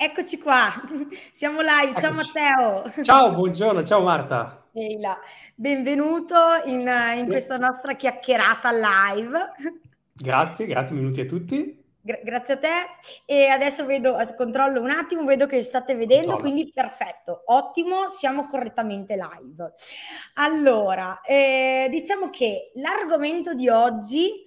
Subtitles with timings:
[0.00, 0.68] Eccoci qua,
[1.32, 2.00] siamo live.
[2.00, 2.30] Ciao Eccoci.
[2.32, 3.02] Matteo.
[3.02, 4.68] Ciao, buongiorno, ciao Marta.
[4.72, 5.18] Eila.
[5.56, 6.36] Benvenuto
[6.66, 9.38] in, in questa nostra chiacchierata live.
[10.12, 11.84] Grazie, grazie, benvenuti a tutti.
[12.00, 12.68] Gra- grazie a te.
[13.24, 16.42] E adesso vedo, controllo un attimo, vedo che state vedendo, Controllo.
[16.42, 19.72] quindi perfetto, ottimo, siamo correttamente live.
[20.34, 24.44] Allora, eh, diciamo che l'argomento di oggi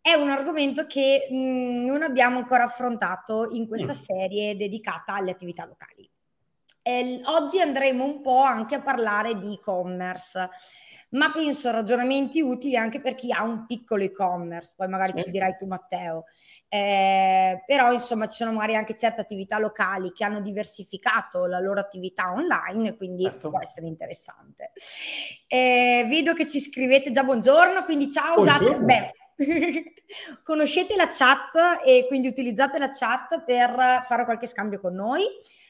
[0.00, 3.96] è un argomento che mh, non abbiamo ancora affrontato in questa Mm.
[3.96, 6.08] serie dedicata alle attività locali.
[6.82, 10.48] Eh, oggi andremo un po' anche a parlare di e-commerce,
[11.10, 15.30] ma penso ragionamenti utili anche per chi ha un piccolo e-commerce, poi magari ci Sì.
[15.30, 16.24] dirai tu Matteo.
[16.68, 21.80] Eh, però insomma ci sono magari anche certe attività locali che hanno diversificato la loro
[21.80, 23.50] attività online, quindi Certo.
[23.50, 24.72] può essere interessante.
[25.48, 28.86] Eh, vedo che ci scrivete già buongiorno, quindi ciao, usate, Buongiorno.
[28.86, 29.10] beh,
[30.42, 35.24] conoscete la chat e quindi utilizzate la chat per fare qualche scambio con noi.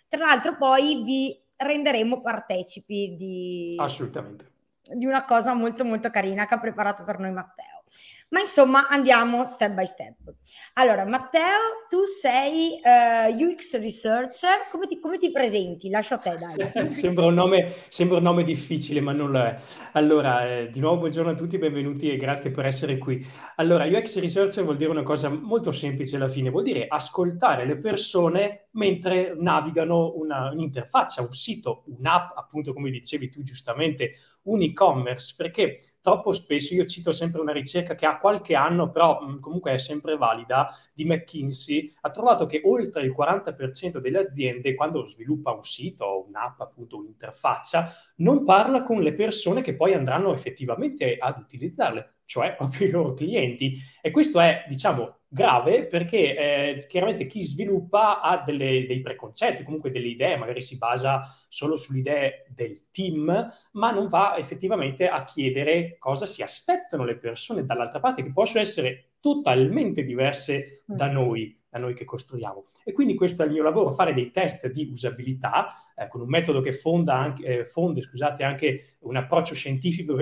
[0.08, 4.50] Tra l'altro poi vi renderemo partecipi di, Assolutamente.
[4.94, 7.84] di una cosa molto molto carina che ha preparato per noi Matteo.
[8.30, 10.34] Ma insomma andiamo step by step.
[10.74, 15.90] Allora Matteo, tu sei eh, UX researcher, come ti, come ti presenti?
[15.90, 16.90] Lascio a te dai.
[16.92, 19.58] sembra, un nome, sembra un nome difficile, ma non lo è.
[19.94, 23.26] Allora, eh, di nuovo buongiorno a tutti, benvenuti e grazie per essere qui.
[23.56, 27.78] Allora, UX Researcher vuol dire una cosa molto semplice alla fine, vuol dire ascoltare le
[27.78, 35.34] persone mentre navigano una, un'interfaccia, un sito, un'app, appunto come dicevi tu giustamente, un e-commerce,
[35.36, 39.72] perché troppo spesso io cito sempre una ricerca che ha qualche anno, però mh, comunque
[39.72, 45.52] è sempre valida, di McKinsey, ha trovato che oltre il 40% delle aziende, quando sviluppa
[45.52, 51.38] un sito un'app, appunto un'interfaccia, non parla con le persone che poi andranno effettivamente ad
[51.38, 53.76] utilizzarle, cioè proprio i loro clienti.
[54.00, 59.90] E questo è, diciamo, grave perché eh, chiaramente chi sviluppa ha delle, dei preconcetti, comunque
[59.90, 65.24] delle idee, magari si basa solo sulle idee del team, ma non va effettivamente a
[65.24, 71.60] chiedere cosa si aspettano le persone dall'altra parte, che possono essere totalmente diverse da noi,
[71.68, 72.66] da noi che costruiamo.
[72.84, 76.28] E quindi questo è il mio lavoro, fare dei test di usabilità eh, con un
[76.28, 80.16] metodo che fonda anche, eh, fonde scusate, anche un approccio scientifico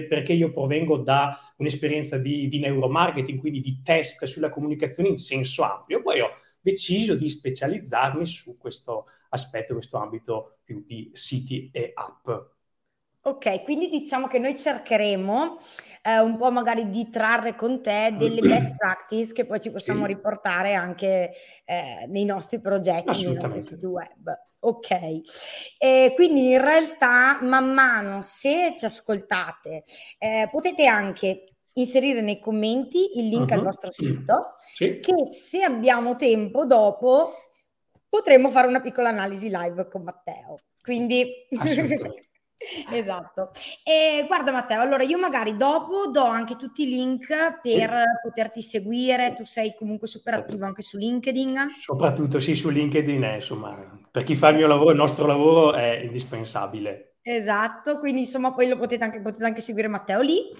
[0.00, 5.62] perché io provengo da un'esperienza di, di neuromarketing, quindi di test sulla comunicazione in senso
[5.62, 6.00] ampio.
[6.00, 6.30] Poi ho
[6.60, 12.28] deciso di specializzarmi su questo aspetto, questo ambito più di siti e app.
[13.24, 15.58] Ok, quindi diciamo che noi cercheremo
[16.02, 20.06] eh, un po' magari di trarre con te delle best practice che poi ci possiamo
[20.06, 20.12] Sì.
[20.14, 21.30] riportare anche
[21.64, 24.36] eh, nei nostri progetti, nei nostri siti web.
[24.64, 25.20] Ok,
[25.78, 29.84] e quindi in realtà man mano se ci ascoltate
[30.18, 31.44] eh, potete anche
[31.74, 33.64] inserire nei commenti il link al Mhm.
[33.64, 34.98] vostro sito Sì.
[35.00, 37.34] che se abbiamo tempo dopo
[38.08, 40.58] potremo fare una piccola analisi live con Matteo.
[40.82, 42.30] Quindi Assolutamente.
[42.92, 43.50] Esatto.
[43.82, 47.26] E guarda Matteo, allora io magari dopo do anche tutti i link
[47.60, 51.68] per poterti seguire, tu sei comunque super attivo anche su LinkedIn.
[51.68, 55.74] Soprattutto sì, su LinkedIn, eh, insomma, per chi fa il mio lavoro, il nostro lavoro
[55.74, 57.12] è indispensabile.
[57.24, 60.50] Esatto, quindi insomma poi lo potete anche, potete anche seguire Matteo lì.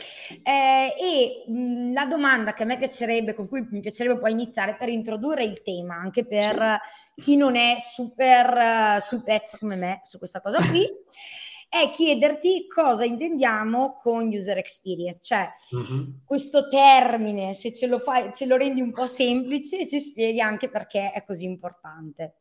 [0.44, 4.76] Eh, e mh, la domanda che a me piacerebbe, con cui mi piacerebbe poi iniziare
[4.76, 6.78] per introdurre il tema, anche per
[7.16, 10.88] chi non è super uh, sul pezzo come me su questa cosa qui,
[11.72, 16.02] è chiederti cosa intendiamo con user experience, cioè mm-hmm.
[16.22, 20.68] questo termine, se ce lo fai, ce lo rendi un po' semplice, ci spieghi anche
[20.68, 22.34] perché è così importante.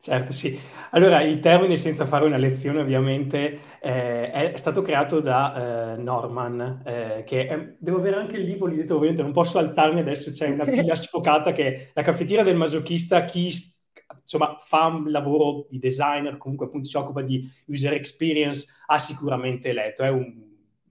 [0.00, 0.58] Certo, sì.
[0.92, 6.82] Allora, il termine, senza fare una lezione ovviamente, eh, è stato creato da eh, Norman,
[6.86, 10.30] eh, che è, devo avere anche il libro lì dietro, ovviamente non posso alzarmi adesso,
[10.30, 13.50] c'è una pila sfocata che la caffettiera del masochista, chi
[14.24, 19.72] insomma fa un lavoro di designer, comunque appunto si occupa di user experience, ha sicuramente
[19.72, 20.42] letto, è un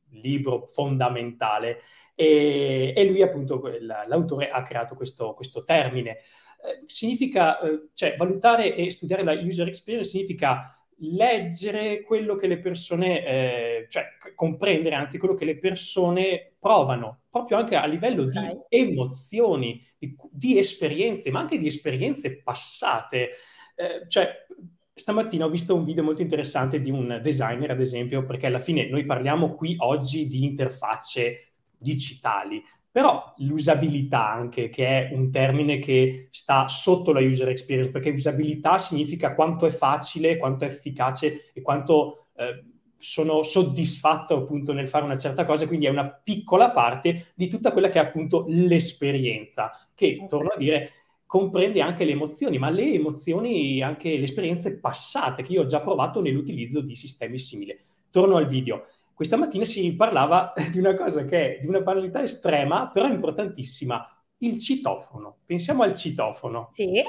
[0.09, 1.79] libro fondamentale
[2.15, 3.61] e, e lui appunto,
[4.07, 6.11] l'autore ha creato questo, questo termine.
[6.11, 12.59] Eh, significa, eh, cioè valutare e studiare la user experience significa leggere quello che le
[12.59, 14.05] persone, eh, cioè
[14.35, 20.57] comprendere anzi quello che le persone provano, proprio anche a livello di emozioni, di, di,
[20.57, 23.29] esperienze, ma anche di esperienze passate.
[23.75, 24.45] Eh, cioè,
[24.93, 28.87] stamattina ho visto un video molto interessante di un designer, ad esempio, perché alla fine
[28.87, 32.63] noi parliamo qui oggi di interfacce digitali,
[32.93, 38.77] però l'usabilità anche, che è un termine che sta sotto la user experience, perché usabilità
[38.77, 42.63] significa quanto è facile, quanto è efficace e quanto eh,
[42.95, 47.71] sono soddisfatto appunto nel fare una certa cosa, quindi è una piccola parte di tutta
[47.71, 50.27] quella che è appunto l'esperienza, che, okay.
[50.27, 50.91] torno a dire,
[51.25, 55.81] comprende anche le emozioni, ma le emozioni, anche le esperienze passate che io ho già
[55.81, 57.75] provato nell'utilizzo di sistemi simili.
[58.11, 58.85] Torno al video.
[59.13, 64.07] Questa mattina si parlava di una cosa che è di una banalità estrema, però importantissima,
[64.37, 65.37] il citofono.
[65.45, 66.67] Pensiamo al citofono.
[66.69, 67.01] Sì.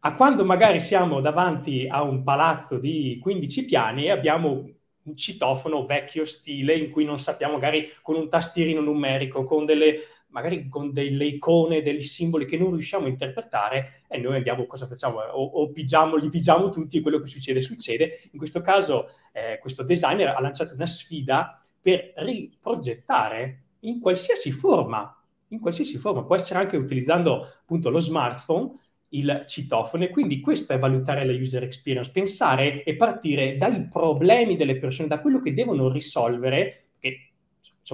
[0.00, 4.68] A quando magari siamo davanti a un palazzo di 15 piani e abbiamo
[5.02, 10.00] un citofono vecchio stile in cui non sappiamo, magari con un tastierino numerico, con delle
[10.36, 14.86] magari con delle icone, dei simboli che non riusciamo a interpretare e noi andiamo, cosa
[14.86, 15.20] facciamo?
[15.20, 18.20] O, o pigiamo, li pigiamo tutti e quello che succede succede.
[18.32, 25.10] In questo caso eh, questo designer ha lanciato una sfida per riprogettare in qualsiasi forma,
[25.48, 28.74] in qualsiasi forma, può essere anche utilizzando appunto lo smartphone,
[29.10, 34.56] il citofono e quindi questo è valutare la user experience, pensare e partire dai problemi
[34.56, 36.85] delle persone, da quello che devono risolvere,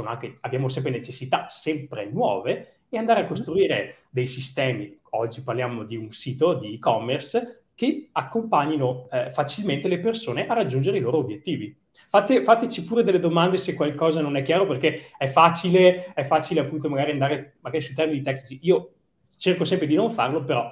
[0.01, 5.97] anche, abbiamo sempre necessità sempre nuove, e andare a costruire dei sistemi, oggi parliamo di
[5.97, 11.75] un sito di e-commerce, che accompagnino eh, facilmente le persone a raggiungere i loro obiettivi.
[12.09, 16.61] Fate, fateci pure delle domande se qualcosa non è chiaro, perché è facile, è facile
[16.61, 18.59] appunto magari andare magari sui termini tecnici.
[18.63, 18.93] Io
[19.39, 20.71] cerco sempre di non farlo, però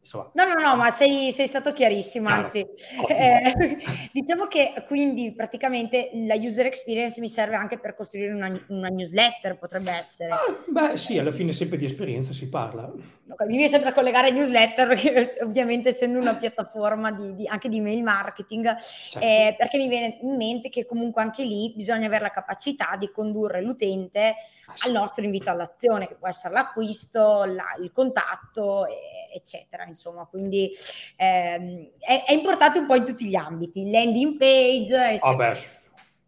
[0.00, 0.30] Insomma.
[0.32, 2.44] No, no, no, ma sei, sei stato chiarissimo, Chiaro.
[2.44, 2.66] anzi,
[3.08, 3.78] eh,
[4.12, 9.58] diciamo che quindi praticamente la user experience mi serve anche per costruire una, una newsletter,
[9.58, 10.30] potrebbe essere.
[10.30, 12.90] Ah, beh, sì, alla fine sempre di esperienza si parla.
[13.28, 17.68] Okay, mi viene sempre a collegare newsletter, perché ovviamente essendo una piattaforma di, di, anche
[17.68, 19.18] di mail marketing, certo.
[19.26, 23.10] eh, perché mi viene in mente che comunque anche lì bisogna avere la capacità di
[23.10, 24.86] condurre l'utente ah, sì.
[24.86, 28.86] al nostro invito all'azione, che può essere l'acquisto, la, il contatto,
[29.32, 30.70] eccetera insomma, quindi
[31.16, 35.52] ehm, è, è, importante un po' in tutti gli ambiti, landing page, ah, eccetera.
[35.52, 35.60] Beh,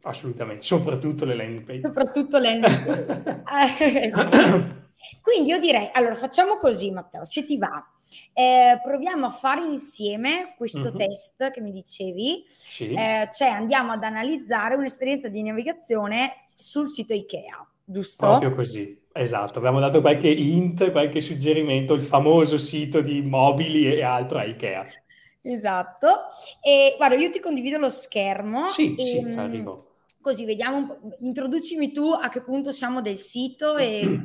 [0.03, 1.81] assolutamente, soprattutto le landing page.
[1.81, 3.43] Soprattutto le landing page.
[3.81, 4.81] Eh, esatto.
[5.21, 7.85] Quindi io direi, allora facciamo così Matteo, se ti va,
[8.33, 10.97] eh, proviamo a fare insieme questo mm-hmm.
[10.97, 12.93] test che mi dicevi, sì.
[12.93, 18.27] eh, cioè andiamo ad analizzare un'esperienza di navigazione sul sito IKEA, giusto?
[18.27, 19.01] Proprio così.
[19.15, 24.45] Esatto, abbiamo dato qualche hint, qualche suggerimento, il famoso sito di mobili e altro a
[24.45, 24.87] Ikea.
[25.43, 26.29] Esatto.
[26.63, 28.69] E guarda, io ti condivido lo schermo.
[28.69, 29.97] Sì, e, sì, mm, arrivo.
[30.21, 30.99] Così vediamo un po'.
[31.21, 34.19] Introducimi tu a che punto siamo del sito e...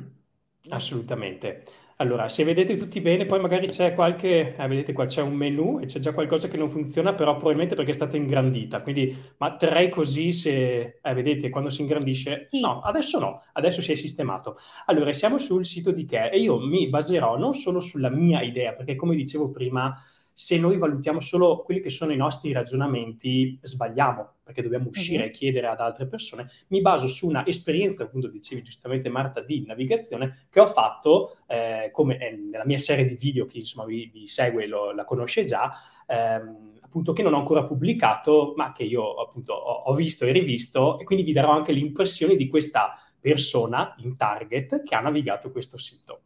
[0.70, 1.64] Assolutamente.
[2.00, 5.80] Allora, se vedete tutti bene, poi magari c'è qualche, eh, vedete qua c'è un menu
[5.80, 8.84] e c'è già qualcosa che non funziona, però probabilmente perché è stata ingrandita.
[8.84, 12.40] Quindi manterrei così se, eh, vedete, quando si ingrandisce.
[12.40, 12.60] Sì.
[12.60, 14.58] No, adesso no, adesso si è sistemato.
[14.86, 18.74] Allora, siamo sul sito di Care e io mi baserò non solo sulla mia idea,
[18.74, 19.92] perché come dicevo prima,
[20.40, 25.30] se noi valutiamo solo quelli che sono i nostri ragionamenti, sbagliamo, perché dobbiamo uscire uh-huh.
[25.30, 26.48] e chiedere ad altre persone.
[26.68, 31.90] Mi baso su una esperienza, appunto dicevi giustamente Marta, di navigazione che ho fatto, eh,
[31.92, 35.44] come eh, nella mia serie di video, chi insomma vi, vi segue lo, la conosce
[35.44, 35.72] già,
[36.06, 40.32] ehm, appunto che non ho ancora pubblicato, ma che io appunto ho, ho visto e
[40.32, 45.50] rivisto, e quindi vi darò anche l'impressione di questa persona in target che ha navigato
[45.50, 46.20] questo sito.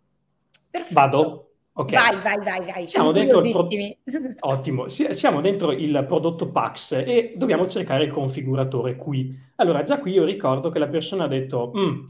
[0.70, 0.94] Perfetto.
[0.94, 1.51] Vado?
[1.82, 2.00] Okay.
[2.00, 2.88] Vai, vai, vai, vai.
[2.88, 3.68] Siamo dentro il pro...
[4.52, 9.36] Ottimo, siamo dentro il prodotto Pax e dobbiamo cercare il configuratore qui.
[9.56, 12.04] Allora, già qui io ricordo che la persona ha detto, mm,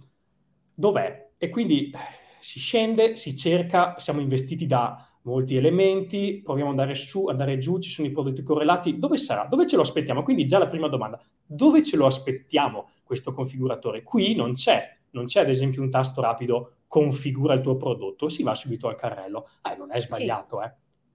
[0.73, 1.29] dov'è?
[1.37, 1.91] E quindi
[2.39, 7.79] si scende, si cerca, siamo investiti da molti elementi, proviamo ad andare su, andare giù,
[7.79, 9.45] ci sono i prodotti correlati, dove sarà?
[9.45, 10.23] Dove ce lo aspettiamo?
[10.23, 14.03] Quindi già la prima domanda, dove ce lo aspettiamo questo configuratore?
[14.03, 18.43] Qui non c'è, non c'è ad esempio un tasto rapido configura il tuo prodotto, si
[18.43, 19.47] va subito al carrello.
[19.61, 20.65] Eh, non è sbagliato, sì.
[20.65, 20.73] eh.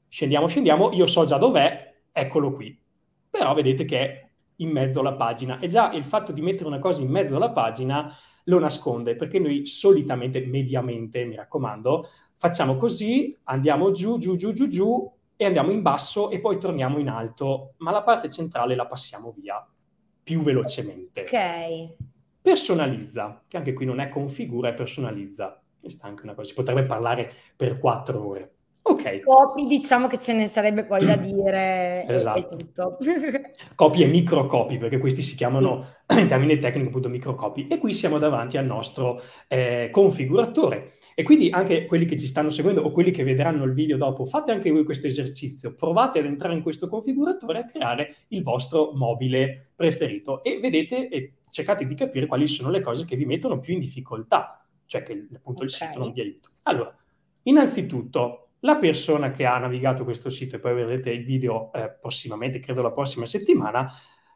[0.08, 2.80] Scendiamo, scendiamo, io so già dov'è, eccolo qui.
[3.28, 5.58] Però vedete che è in mezzo alla pagina.
[5.58, 8.10] E già il fatto di mettere una cosa in mezzo alla pagina
[8.44, 14.68] lo nasconde, perché noi solitamente, mediamente, mi raccomando, facciamo così, andiamo giù, giù, giù, giù,
[14.68, 18.86] giù, e andiamo in basso e poi torniamo in alto, ma la parte centrale la
[18.86, 19.62] passiamo via
[20.22, 21.20] più velocemente.
[21.20, 21.96] Ok.
[22.40, 25.60] Personalizza, che anche qui non è configura, è personalizza.
[25.88, 28.50] È anche una cosa, si potrebbe parlare per quattro ore.
[28.88, 29.20] Ok.
[29.20, 32.38] Copy, diciamo che ce ne sarebbe poi da dire esatto.
[32.38, 32.98] e, tutto.
[33.74, 37.66] copy e microcopy, perché questi si chiamano in termine tecnico appunto microcopy.
[37.66, 40.92] E qui siamo davanti al nostro eh, configuratore.
[41.18, 44.26] E quindi anche quelli che ci stanno seguendo o quelli che vedranno il video dopo,
[44.26, 48.42] fate anche voi questo esercizio, provate ad entrare in questo configuratore e a creare il
[48.42, 53.24] vostro mobile preferito e vedete e cercate di capire quali sono le cose che vi
[53.24, 55.64] mettono più in difficoltà cioè che appunto okay.
[55.64, 56.48] il sito non vi aiuta.
[56.62, 56.96] Allora,
[57.42, 62.58] innanzitutto, la persona che ha navigato questo sito, e poi vedrete il video eh, prossimamente,
[62.58, 63.90] credo la prossima settimana,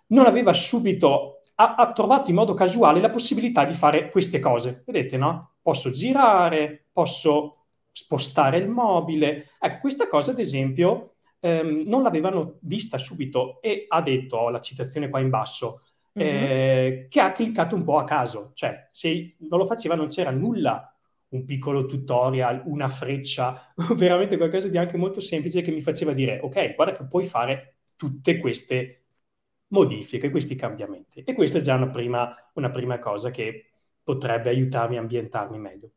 [0.08, 4.82] non aveva subito, ha, ha, trovato in modo casuale la possibilità di fare queste cose.
[4.86, 5.54] Vedete, no?
[5.62, 9.50] Posso girare, posso spostare il mobile.
[9.58, 15.08] Ecco, questa cosa, ad esempio, ehm, non l'avevano vista subito e ha detto, la citazione
[15.08, 15.82] qua in basso.
[16.22, 20.30] Eh, che ha cliccato un po' a caso, cioè se non lo faceva non c'era
[20.30, 20.94] nulla
[21.30, 26.40] un piccolo tutorial, una freccia, veramente qualcosa di anche molto semplice che mi faceva dire,
[26.42, 29.04] ok, guarda che puoi fare tutte queste
[29.68, 31.22] modifiche, questi cambiamenti.
[31.24, 33.66] E questa è già una prima, una prima cosa che
[34.02, 35.90] potrebbe aiutarmi a ambientarmi meglio.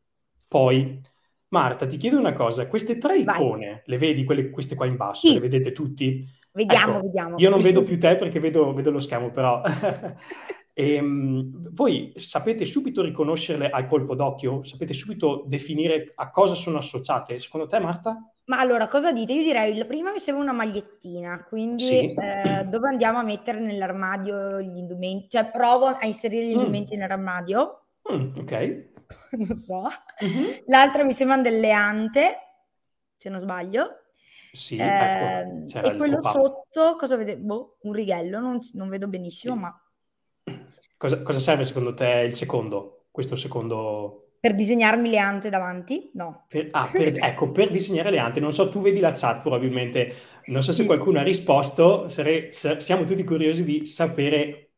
[0.46, 1.00] Poi,
[1.48, 3.80] Marta, ti chiedo una cosa, queste tre icone, Vai.
[3.84, 5.34] le vedi, quelle, queste qua in basso, sì.
[5.34, 6.24] le vedete tutti?
[6.54, 7.34] Vediamo, ecco, vediamo.
[7.38, 9.60] Io non vedo più te perché vedo, vedo lo schermo, però...
[10.72, 14.62] e, um, voi sapete subito riconoscerle al colpo d'occhio?
[14.62, 17.40] Sapete subito definire a cosa sono associate?
[17.40, 18.16] Secondo te, Marta?
[18.44, 19.32] Ma allora, cosa dite?
[19.32, 22.14] Io direi, la prima mi sembra una magliettina, quindi sì.
[22.14, 25.30] eh, dove andiamo a mettere nell'armadio gli indumenti?
[25.30, 26.60] Cioè, provo a inserire gli mm.
[26.60, 26.98] indumenti mm.
[27.00, 27.86] nell'armadio.
[28.12, 28.84] Mm, ok.
[29.38, 29.82] non so.
[30.24, 30.50] Mm-hmm.
[30.66, 32.36] L'altra mi sembrano delle ante,
[33.16, 34.03] se non sbaglio.
[34.54, 37.36] Sì, eh, ecco, e quello sotto, cosa vede?
[37.36, 39.60] Boh, un righello, non, non vedo benissimo, sì.
[39.60, 39.82] ma...
[40.96, 43.08] Cosa, cosa serve secondo te il secondo?
[43.10, 46.10] Questo secondo per disegnarmi le ante davanti?
[46.14, 46.44] No.
[46.48, 50.14] Per, ah, per, ecco, per disegnare le ante, non so, tu vedi la chat probabilmente,
[50.48, 54.72] non so se qualcuno ha risposto, sarei, siamo tutti curiosi di sapere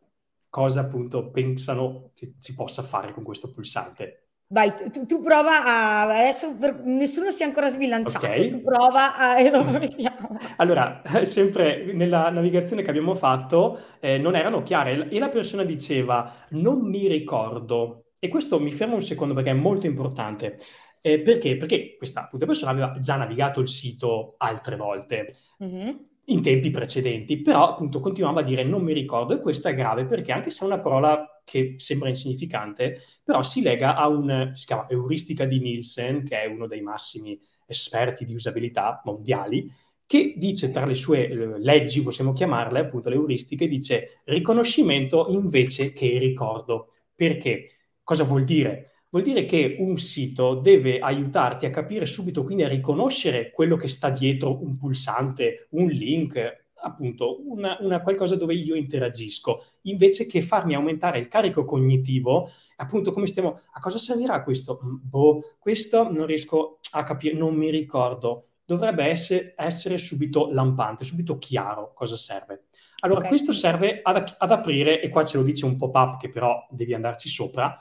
[0.48, 4.25] cosa appunto pensano che si possa fare con questo pulsante.
[4.48, 6.02] Vai, tu, tu prova a...
[6.02, 8.48] Adesso per, nessuno si è ancora sbilanciato, okay.
[8.48, 9.40] tu prova a...
[9.40, 10.38] E dopo vediamo.
[10.56, 16.44] Allora, sempre nella navigazione che abbiamo fatto eh, non erano chiare e la persona diceva
[16.50, 20.58] non mi ricordo e questo mi fermo un secondo perché è molto importante.
[21.02, 21.56] Eh, perché?
[21.56, 25.26] Perché questa appunto, persona aveva già navigato il sito altre volte.
[25.62, 25.94] Mm-hmm.
[26.28, 30.06] In tempi precedenti, però appunto continuava a dire non mi ricordo e questo è grave
[30.06, 34.66] perché anche se è una parola che sembra insignificante, però si lega a un, si
[34.66, 39.70] chiama euristica di Nielsen, che è uno dei massimi esperti di usabilità mondiali,
[40.04, 45.92] che dice tra le sue eh, leggi, possiamo chiamarle appunto le euristiche, dice riconoscimento invece
[45.92, 46.88] che ricordo.
[47.14, 47.64] Perché?
[48.02, 48.90] Cosa vuol dire?
[49.10, 53.86] Vuol dire che un sito deve aiutarti a capire subito, quindi a riconoscere quello che
[53.86, 60.40] sta dietro un pulsante, un link, appunto una, una, qualcosa dove io interagisco, invece che
[60.42, 64.80] farmi aumentare il carico cognitivo, appunto come stiamo, a cosa servirà questo?
[64.84, 68.48] Mm, boh, questo non riesco a capire, non mi ricordo.
[68.64, 72.64] Dovrebbe essere, essere subito lampante, subito chiaro cosa serve.
[73.00, 73.30] Allora, okay.
[73.30, 76.94] questo serve ad, ad aprire, e qua ce lo dice un pop-up che però devi
[76.94, 77.78] andarci sopra,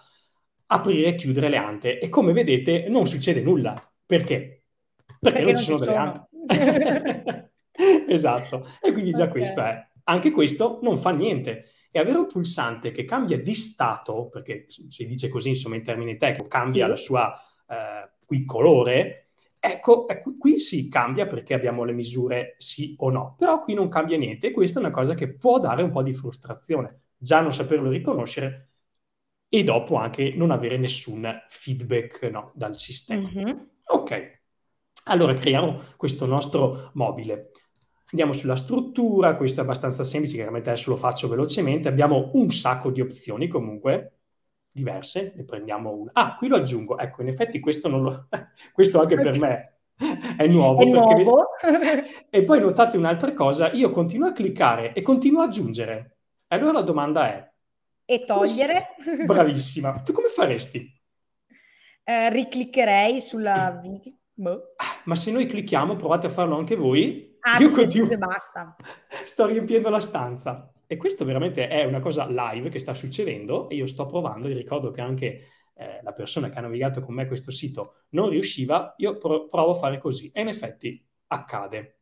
[0.67, 3.73] aprire e chiudere le ante e come vedete non succede nulla.
[4.05, 4.63] Perché?
[5.19, 7.49] Perché, Perché non ci sono, sono delle ante.
[8.07, 8.67] esatto.
[8.81, 9.31] E quindi già okay.
[9.31, 9.87] questo è.
[10.05, 11.71] Anche questo non fa niente.
[11.91, 16.17] E avere un pulsante che cambia di stato, perché si dice così insomma in termini
[16.17, 16.89] tecnici, cambia sì.
[16.89, 17.33] la sua
[17.69, 19.29] eh, qui colore,
[19.59, 23.87] ecco, ecco, qui si cambia perché abbiamo le misure sì o no, però qui non
[23.87, 27.01] cambia niente e questa è una cosa che può dare un po' di frustrazione.
[27.17, 28.69] Già non saperlo riconoscere
[29.47, 33.27] e dopo anche non avere nessun feedback no, dal sistema.
[33.27, 33.57] Mm-hmm.
[33.85, 34.41] Ok,
[35.05, 37.51] allora creiamo questo nostro mobile.
[38.11, 41.87] Andiamo sulla struttura, questo è abbastanza semplice, chiaramente adesso lo faccio velocemente.
[41.87, 44.11] Abbiamo un sacco di opzioni comunque
[44.71, 46.11] diverse, ne prendiamo una.
[46.13, 48.27] Ah, qui lo aggiungo, ecco, in effetti questo, non lo...
[48.73, 49.77] questo anche per me
[50.37, 50.81] è nuovo.
[50.81, 51.47] È nuovo.
[52.29, 56.17] e poi notate un'altra cosa, io continuo a cliccare e continuo ad aggiungere.
[56.47, 57.53] E allora la domanda è,
[58.05, 58.95] e togliere.
[59.25, 60.01] Bravissima.
[60.01, 60.93] Tu come faresti?
[62.07, 63.81] Eh, ricliccherei sulla...
[64.31, 64.75] Boh.
[65.05, 67.34] Ma se noi clicchiamo, provate a farlo anche voi.
[67.47, 68.09] Ah, io continuo...
[68.09, 68.75] e basta.
[69.25, 70.71] Sto riempiendo la stanza.
[70.87, 74.47] E questo veramente è una cosa live che sta succedendo e io sto provando.
[74.47, 78.29] Io ricordo che anche eh, la persona che ha navigato con me questo sito non
[78.29, 78.95] riusciva.
[78.97, 81.99] Io pro- provo a fare così e in effetti accade.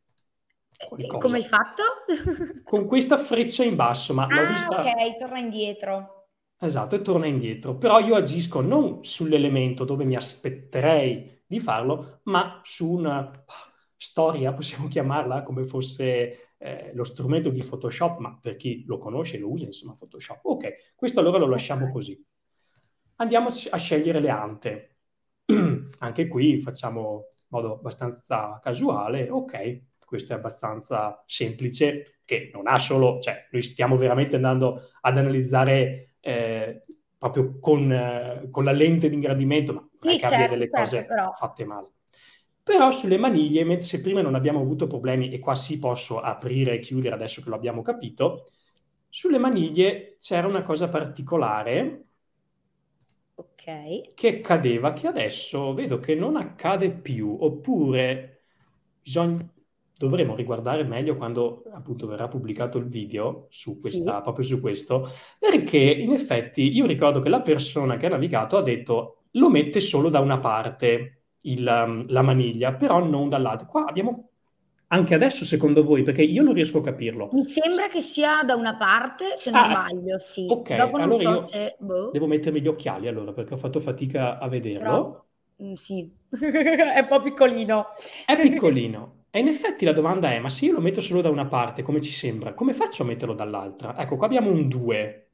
[0.88, 1.82] Come hai fatto?
[2.64, 4.80] Con questa freccia in basso, ma ah, l'ho vista...
[4.80, 6.28] ok, torna indietro.
[6.58, 7.76] Esatto, e torna indietro.
[7.76, 13.30] Però io agisco non sull'elemento dove mi aspetterei di farlo, ma su una
[14.04, 19.38] storia, possiamo chiamarla come fosse eh, lo strumento di Photoshop, ma per chi lo conosce
[19.38, 20.40] lo usa, insomma, Photoshop.
[20.44, 22.22] Ok, questo allora lo lasciamo così.
[23.16, 24.96] Andiamo a scegliere le ante.
[25.98, 29.30] Anche qui facciamo in modo abbastanza casuale.
[29.30, 35.16] Ok, questo è abbastanza semplice, che non ha solo, cioè noi stiamo veramente andando ad
[35.16, 36.82] analizzare eh,
[37.16, 40.48] proprio con, eh, con, la lente di ingrandimento, ma sì, non è che certo, abbia
[40.48, 41.32] delle certo, cose però.
[41.32, 41.92] fatte male.
[42.64, 46.72] Però sulle maniglie, mentre se prima non abbiamo avuto problemi, e qua sì posso aprire
[46.74, 48.46] e chiudere adesso che lo abbiamo capito,
[49.08, 52.06] sulle maniglie c'era una cosa particolare
[53.36, 53.68] Ok.
[54.14, 58.44] che accadeva, che adesso vedo che non accade più, oppure
[59.02, 59.44] bisogna,
[59.96, 64.22] dovremo riguardare meglio quando appunto verrà pubblicato il video su questa, Sì.
[64.22, 68.62] proprio su questo, perché in effetti io ricordo che la persona che ha navigato ha
[68.62, 73.66] detto lo mette solo da una parte il, um, la maniglia, però non dall'altra.
[73.66, 74.30] Qua abbiamo
[74.88, 77.28] anche adesso, secondo voi, perché io non riesco a capirlo.
[77.32, 80.46] Mi sembra che sia da una parte, se non Ah, sbaglio, sì.
[80.46, 81.76] ok, Dopo allora so io se...
[81.80, 84.80] boh, devo mettermi gli occhiali allora, perché ho fatto fatica a vederlo.
[84.84, 85.24] però...
[85.62, 87.88] mm, sì, è un po' piccolino.
[88.26, 89.26] È piccolino.
[89.30, 91.82] E in effetti la domanda è, ma se io lo metto solo da una parte,
[91.82, 92.52] come ci sembra?
[92.54, 93.96] Come faccio a metterlo dall'altra?
[93.98, 95.30] Ecco, qua abbiamo un 2.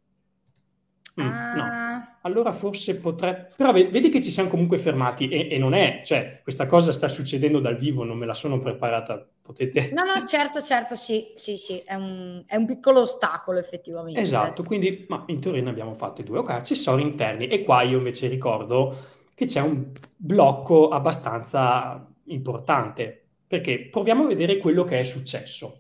[1.17, 1.79] Mm, no.
[2.00, 3.52] Ah, Allora forse potrebbe...
[3.57, 6.02] Però ve- vedi che ci siamo comunque fermati e, e non è...
[6.04, 9.26] Cioè, questa cosa sta succedendo dal vivo, non me la sono preparata.
[9.40, 9.90] Potete...
[9.95, 14.21] no, no, certo, certo, sì, sì, sì, è un, è un piccolo ostacolo effettivamente.
[14.21, 16.38] Esatto, quindi ma in teoria ne abbiamo fatte due.
[16.38, 17.47] Ok, accessori interni.
[17.49, 18.97] E qua io invece ricordo
[19.35, 19.83] che c'è un
[20.16, 25.79] blocco abbastanza importante, perché proviamo a vedere quello che è successo.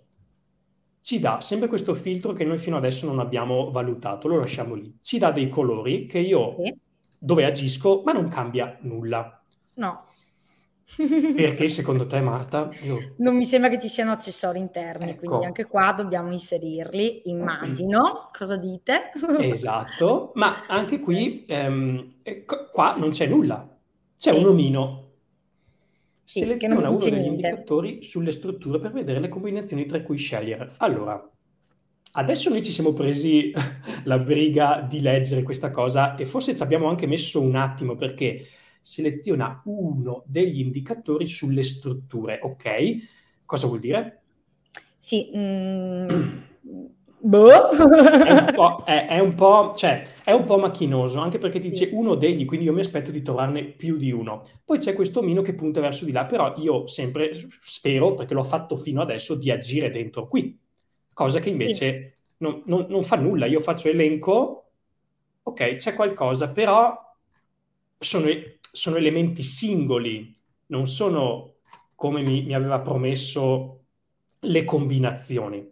[1.02, 4.98] Ci dà sempre questo filtro che noi fino adesso non abbiamo valutato, lo lasciamo lì.
[5.00, 6.74] Ci dà dei colori che io Sì.
[7.18, 9.42] dove agisco, ma non cambia nulla.
[9.74, 10.02] No.
[11.36, 12.68] Perché secondo te, Marta?
[12.82, 13.14] Io...
[13.18, 15.26] Non mi sembra che ci siano accessori interni, Ecco.
[15.26, 18.28] quindi anche qua dobbiamo inserirli, immagino.
[18.36, 19.10] Cosa dite?
[19.38, 23.66] Esatto, ma anche qui, ehm, eh, qua non c'è nulla.
[24.18, 24.38] C'è Sì.
[24.38, 25.09] un omino.
[26.30, 27.28] Sì, Seleziona uno degli niente.
[27.28, 30.74] indicatori sulle strutture per vedere le combinazioni tra cui scegliere.
[30.76, 31.28] Allora,
[32.12, 33.50] adesso noi ci siamo presi
[34.04, 38.46] la briga di leggere questa cosa e forse ci abbiamo anche messo un attimo perché
[38.80, 42.96] seleziona uno degli indicatori sulle strutture, ok?
[43.44, 44.22] Cosa vuol dire?
[45.00, 45.32] Sì.
[45.36, 46.20] mm,
[47.20, 47.70] boh.
[48.22, 51.70] È un po', è, è un po', cioè, è un po' macchinoso, anche perché ti
[51.70, 51.94] dice Sì.
[51.94, 54.42] uno degli, quindi io mi aspetto di trovarne più di uno.
[54.64, 58.44] Poi c'è questo omino che punta verso di là, però io sempre spero, perché l'ho
[58.44, 60.58] fatto fino adesso, di agire dentro qui,
[61.14, 63.46] cosa che invece non, non- non fa nulla.
[63.46, 64.72] Io faccio elenco,
[65.42, 66.94] ok, c'è qualcosa, però
[67.98, 68.28] sono,
[68.72, 71.56] sono elementi singoli, non sono
[71.94, 73.84] come mi, mi aveva promesso
[74.40, 75.68] le combinazioni.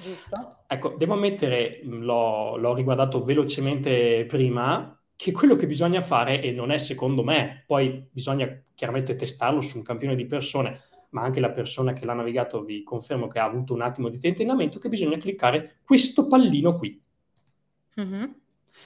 [0.00, 0.64] Giusto?
[0.66, 6.52] Ecco, devo ammettere, mh, l'ho, l'ho riguardato velocemente prima, che quello che bisogna fare, e
[6.52, 10.80] non è secondo me, poi bisogna chiaramente testarlo su un campione di persone,
[11.10, 14.18] ma anche la persona che l'ha navigato vi confermo che ha avuto un attimo di
[14.18, 17.02] tentennamento, che bisogna cliccare questo pallino qui.
[17.96, 18.34] Mhm.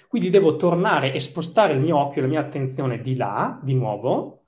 [0.08, 3.74] Quindi devo tornare e spostare il mio occhio e la mia attenzione di là, di
[3.74, 4.44] nuovo,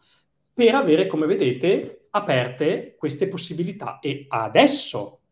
[0.54, 3.98] per avere, come vedete, aperte queste possibilità.
[3.98, 5.23] E adesso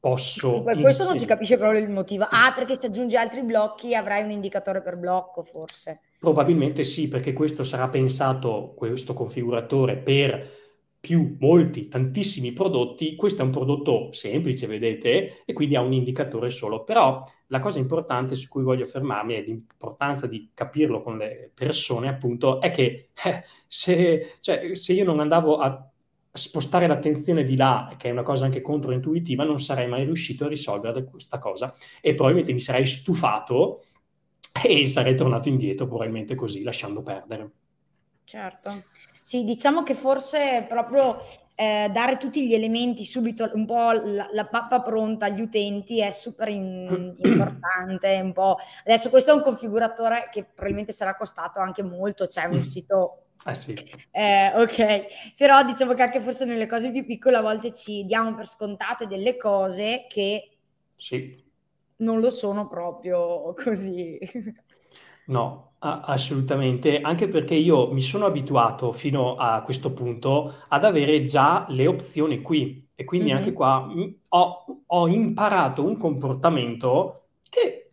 [0.00, 0.62] posso...
[0.62, 2.26] Questo non si inserire- capisce proprio il motivo.
[2.28, 6.00] Ah, perché se aggiungi altri blocchi avrai un indicatore per blocco, forse.
[6.18, 10.56] Probabilmente sì, perché questo sarà pensato, questo configuratore, per
[11.00, 13.14] più, molti, tantissimi prodotti.
[13.14, 16.82] Questo è un prodotto semplice, vedete, e quindi ha un indicatore solo.
[16.82, 22.08] Però la cosa importante su cui voglio fermarmi e l'importanza di capirlo con le persone,
[22.08, 25.87] appunto, è che eh, se, cioè, se io non andavo a
[26.38, 30.48] spostare l'attenzione di là, che è una cosa anche controintuitiva, non sarei mai riuscito a
[30.48, 33.82] risolvere questa cosa e probabilmente mi sarei stufato
[34.62, 37.50] e sarei tornato indietro, probabilmente così, lasciando perdere.
[38.24, 38.84] Certo.
[39.22, 41.18] Sì, diciamo che forse proprio
[41.54, 46.10] eh, dare tutti gli elementi subito, un po' la, la pappa pronta agli utenti è
[46.12, 48.20] super in- importante.
[48.22, 48.56] Un po'.
[48.84, 53.54] Adesso questo è un configuratore che probabilmente sarà costato anche molto, c'è un sito Eh
[53.54, 58.04] sì, Eh, ok, però diciamo che anche forse nelle cose più piccole a volte ci
[58.04, 60.58] diamo per scontate delle cose che
[60.96, 61.44] sì,
[61.98, 64.18] non lo sono proprio così.
[65.26, 71.22] no, a- assolutamente, anche perché io mi sono abituato fino a questo punto ad avere
[71.24, 72.86] già le opzioni qui.
[72.94, 73.30] E quindi Mhm.
[73.30, 77.92] anche qua mh, ho, ho imparato un comportamento che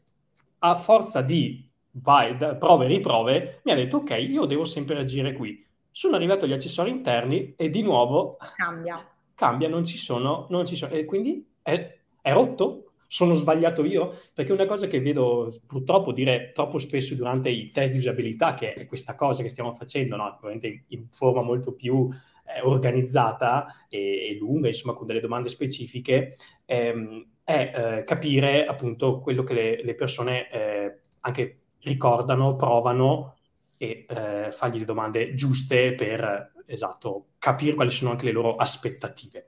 [0.59, 1.64] a forza di
[2.01, 5.63] vai, da- prove e riprove mi ha detto ok, io devo sempre agire qui.
[5.91, 8.99] Sono arrivato agli accessori interni e di nuovo Cambia.
[9.33, 10.93] cambia, non ci sono, non ci sono.
[10.93, 12.91] E quindi è, è rotto?
[13.07, 14.13] Sono sbagliato io?
[14.33, 18.73] Perché una cosa che vedo purtroppo dire troppo spesso durante i test di usabilità, che
[18.73, 20.35] è questa cosa che stiamo facendo, no?
[20.35, 22.09] Ovviamente in forma molto più
[22.45, 29.19] eh, organizzata e, e lunga, insomma, con delle domande specifiche, ehm, è eh, capire appunto
[29.19, 33.37] quello che le, le persone eh, anche ricordano, provano
[33.77, 39.47] e eh, fargli le domande giuste per, esatto, capire quali sono anche le loro aspettative.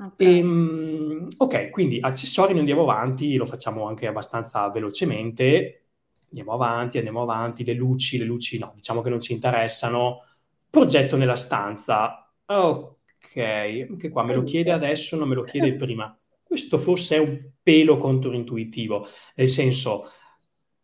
[0.00, 0.14] Ok.
[0.18, 5.82] Ehm, ok, quindi accessori, noi andiamo avanti, lo facciamo anche abbastanza velocemente.
[6.30, 10.24] andiamo avanti, andiamo avanti, le luci, le luci no, diciamo che non ci interessano,
[10.70, 13.36] progetto nella stanza, ok,
[13.90, 16.16] anche qua me lo chiede adesso, non me lo chiede prima.
[16.42, 20.10] Questo forse è un pelo controintuitivo, nel senso,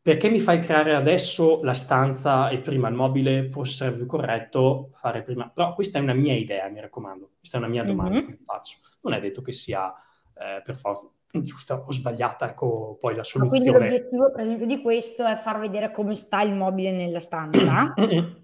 [0.05, 3.49] perché mi fai creare adesso la stanza e prima il mobile?
[3.49, 5.49] Forse sarebbe più corretto fare prima.
[5.49, 7.31] Però questa è una mia idea, mi raccomando.
[7.39, 8.27] Questa è una mia domanda mm-hmm.
[8.27, 8.77] che faccio.
[9.01, 9.91] Non è detto che sia
[10.35, 13.65] eh, per forza giusta o sbagliata, ecco poi la soluzione.
[13.65, 17.21] Ma quindi l'obiettivo, per esempio, di questo è far vedere come sta il mobile nella
[17.21, 17.95] stanza?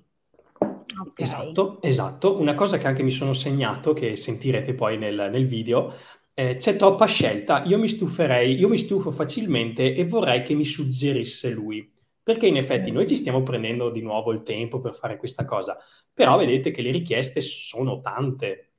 [0.90, 1.24] Okay.
[1.24, 2.38] Esatto, esatto.
[2.40, 5.94] Una cosa che anche mi sono segnato, che sentirete poi nel, nel video,
[6.40, 10.64] eh, c'è troppa scelta, io mi stuferei, io mi stufo facilmente e vorrei che mi
[10.64, 11.92] suggerisse lui.
[12.22, 15.76] Perché in effetti noi ci stiamo prendendo di nuovo il tempo per fare questa cosa,
[16.14, 18.70] però vedete che le richieste sono tante,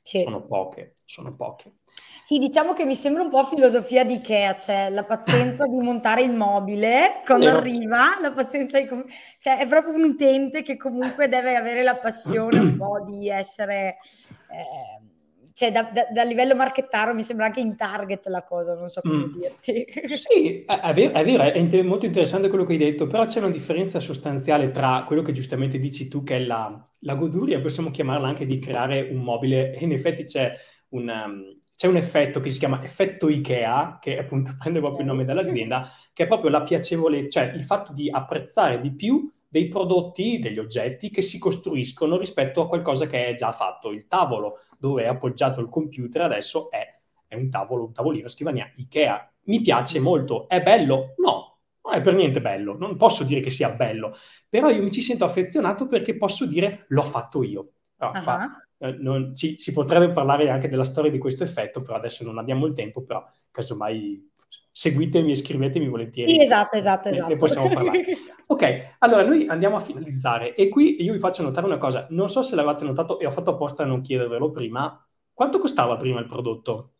[0.00, 0.22] sì.
[0.22, 1.72] sono poche, sono poche.
[2.22, 6.22] Sì, diciamo che mi sembra un po' filosofia di Ikea, cioè la pazienza di montare
[6.22, 7.58] il mobile quando Vero.
[7.58, 8.88] arriva, la pazienza di...
[9.38, 13.96] cioè è proprio un utente che comunque deve avere la passione un po' di essere...
[14.50, 15.12] Eh,
[15.54, 19.00] cioè da, da, da, livello marchettaro mi sembra anche in target la cosa, non so
[19.02, 19.38] come mm.
[19.38, 19.86] dirti.
[20.16, 23.38] Sì, è, vero, è, vero, è inter- molto interessante quello che hai detto, però c'è
[23.38, 27.92] una differenza sostanziale tra quello che giustamente dici tu, che è la, la goduria, possiamo
[27.92, 30.52] chiamarla anche di creare un mobile, e in effetti c'è
[30.88, 35.06] un, um, c'è un effetto che si chiama effetto IKEA, che appunto prende proprio il
[35.06, 39.68] nome dell'azienda, che è proprio la piacevolezza, cioè il fatto di apprezzare di più dei
[39.68, 43.92] prodotti, degli oggetti che si costruiscono rispetto a qualcosa che è già fatto.
[43.92, 46.84] Il tavolo dove è appoggiato il computer adesso è,
[47.28, 49.32] è un tavolo, un tavolino, scrivania Ikea.
[49.42, 50.48] Mi piace molto.
[50.48, 51.14] È bello?
[51.18, 52.76] No, non è per niente bello.
[52.76, 54.12] Non posso dire che sia bello,
[54.48, 57.74] però io mi ci sento affezionato perché posso dire l'ho fatto io.
[57.98, 58.24] Allora, uh-huh.
[58.24, 62.24] qua, eh, non, ci, si potrebbe parlare anche della storia di questo effetto, però adesso
[62.24, 64.32] non abbiamo il tempo, però casomai
[64.70, 66.32] seguitemi e scrivetemi volentieri.
[66.32, 67.32] Sì, esatto, esatto, esatto.
[67.32, 68.04] E possiamo parlare.
[68.46, 72.28] ok, allora noi andiamo a finalizzare e qui io vi faccio notare una cosa, non
[72.28, 76.20] so se l'avete notato e ho fatto apposta a non chiedervelo prima, quanto costava prima
[76.20, 76.94] il prodotto?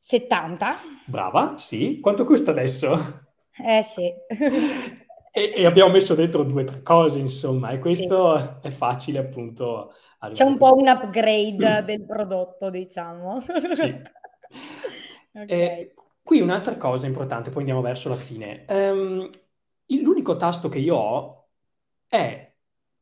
[0.00, 0.76] 70.
[1.04, 2.00] Brava, sì.
[2.00, 3.28] Quanto costa adesso?
[3.64, 4.02] Eh sì.
[5.32, 8.68] e, e, abbiamo messo dentro due o tre cose, insomma, e questo sì.
[8.68, 9.92] è facile appunto.
[10.32, 13.44] C'è un po' un upgrade del prodotto, diciamo.
[13.72, 13.94] Sì.
[15.32, 15.46] Okay.
[15.46, 18.64] Eh, qui un'altra cosa importante, poi andiamo verso la fine.
[18.68, 19.28] Um,
[19.86, 21.48] l'unico tasto che io ho
[22.06, 22.52] è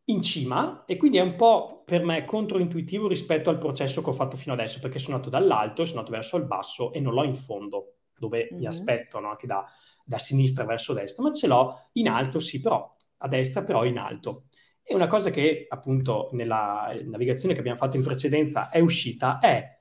[0.05, 4.15] in cima e quindi è un po' per me controintuitivo rispetto al processo che ho
[4.15, 7.15] fatto fino adesso, perché sono andato dall'alto e sono andato verso il basso e non
[7.15, 8.61] l'ho in fondo, dove mm-hmm.
[8.61, 9.65] mi aspettano anche da,
[10.05, 13.99] da sinistra verso destra, ma ce l'ho in alto, sì, però a destra, però in
[13.99, 14.45] alto.
[14.83, 19.78] E una cosa che appunto nella navigazione che abbiamo fatto in precedenza è uscita è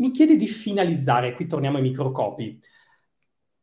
[0.00, 2.60] mi chiede di finalizzare, qui torniamo ai microcopi,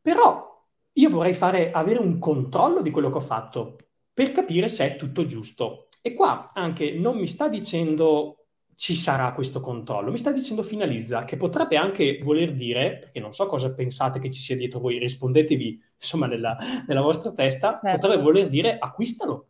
[0.00, 0.46] però
[0.92, 3.76] io vorrei fare, avere un controllo di quello che ho fatto
[4.12, 5.88] per capire se è tutto giusto.
[6.00, 11.24] E qua anche non mi sta dicendo ci sarà questo controllo, mi sta dicendo finalizza,
[11.24, 14.98] che potrebbe anche voler dire, perché non so cosa pensate che ci sia dietro voi,
[14.98, 17.98] rispondetevi insomma nella, nella vostra testa, certo.
[17.98, 19.48] potrebbe voler dire acquistalo,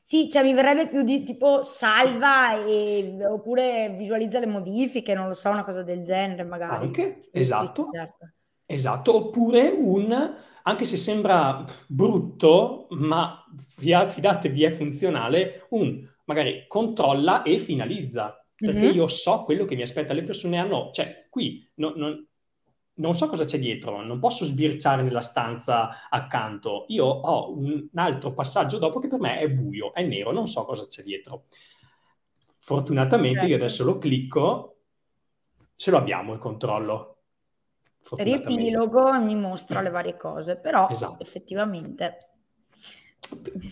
[0.00, 5.34] sì, cioè mi verrebbe più di tipo salva e, oppure visualizza le modifiche, non lo
[5.34, 6.86] so, una cosa del genere magari.
[6.86, 7.88] Anche, sì, esatto.
[7.90, 8.32] Sì, certo.
[8.66, 13.44] Esatto, oppure un, anche se sembra brutto, ma
[13.76, 18.94] fidatevi è funzionale, un magari controlla e finalizza, perché mm-hmm.
[18.94, 22.24] io so quello che mi aspetta, le persone hanno, cioè qui no, non,
[23.00, 26.84] non so cosa c'è dietro, non posso sbirciare nella stanza accanto.
[26.88, 30.64] Io ho un altro passaggio dopo che per me è buio, è nero, non so
[30.64, 31.46] cosa c'è dietro.
[32.58, 34.76] Fortunatamente io adesso lo clicco,
[35.74, 37.16] ce lo abbiamo il controllo.
[38.16, 41.22] Riepilogo mi mostra le varie cose, però esatto.
[41.22, 42.26] effettivamente...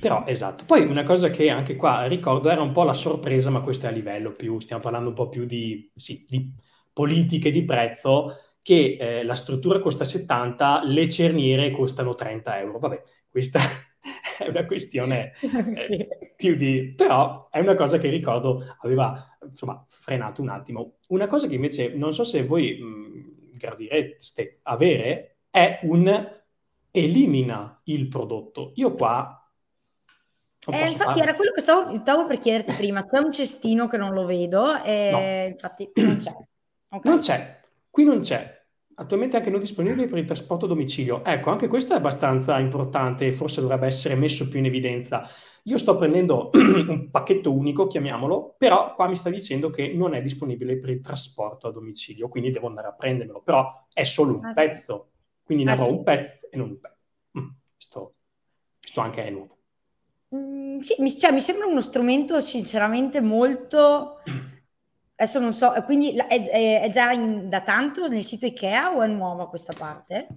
[0.01, 0.65] Però esatto.
[0.65, 3.89] Poi una cosa che anche qua ricordo era un po' la sorpresa, ma questo è
[3.89, 6.53] a livello più, stiamo parlando un po' più di, sì, di
[6.93, 8.37] politiche di prezzo
[8.69, 12.79] che eh, la struttura costa 70, le cerniere costano 30 euro.
[12.79, 13.59] Vabbè, questa
[14.39, 16.07] è una questione eh, sì.
[16.37, 16.93] più di...
[16.95, 20.97] però è una cosa che ricordo aveva, insomma, frenato un attimo.
[21.09, 26.31] Una cosa che invece non so se voi mh, gradireste avere è un
[26.91, 28.73] elimina il prodotto.
[28.75, 29.51] Io qua
[30.67, 31.21] eh, infatti fare.
[31.21, 34.77] era quello che stavo, stavo, per chiederti prima, c'è un cestino che non lo vedo
[34.83, 35.53] e no.
[35.53, 36.35] infatti non c'è.
[36.91, 37.11] Okay.
[37.11, 38.57] Non c'è, qui non c'è
[38.99, 41.25] attualmente anche non disponibile per il trasporto a domicilio.
[41.25, 45.29] Ecco, anche questo è abbastanza importante e forse dovrebbe essere messo più in evidenza.
[45.65, 50.23] Io sto prendendo un pacchetto unico, chiamiamolo, però qua mi sta dicendo che non è
[50.23, 54.45] disponibile per il trasporto a domicilio, quindi devo andare a prendermelo, però è solo un
[54.47, 55.11] ah, pezzo,
[55.45, 56.97] quindi ne ah, avrò un pezzo e non un pezzo.
[57.39, 57.49] Mm.
[57.75, 58.15] questo,
[58.81, 59.57] questo anche è nuovo.
[60.35, 64.23] Mm, sì, mi, cioè, mi sembra uno strumento sinceramente molto...
[65.21, 69.09] Adesso non so, quindi è, è, già in, da tanto nel sito Ikea o è
[69.09, 70.29] nuova questa parte?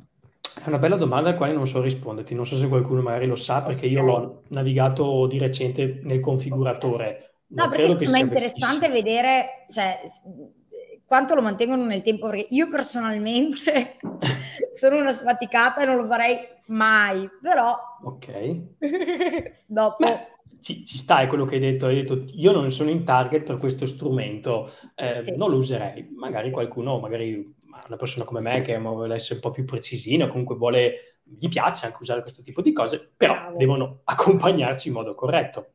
[0.41, 3.35] È una bella domanda a quale non so risponderti, non so se qualcuno magari lo
[3.35, 3.91] sa perché okay.
[3.91, 7.05] io l'ho navigato di recente nel configuratore.
[7.05, 7.29] Okay.
[7.49, 9.99] No, perché secondo me è interessante vedere cioè,
[11.05, 13.97] quanto lo mantengono nel tempo, perché io personalmente
[14.73, 17.77] sono una sfaticata e non lo farei mai, però...
[18.03, 18.61] Ok.
[19.67, 20.03] dopo...
[20.03, 20.27] Beh,
[20.61, 23.43] ci, ci, sta, è quello che hai detto, hai detto, io non sono in target
[23.43, 25.35] per questo strumento, eh, sì.
[25.35, 26.51] non lo userei, magari sì.
[26.53, 31.19] qualcuno, magari una persona come me che vuole essere un po' più precisino, comunque vuole,
[31.23, 33.57] gli piace anche usare questo tipo di cose, però Bravo.
[33.57, 35.73] devono accompagnarci in modo corretto.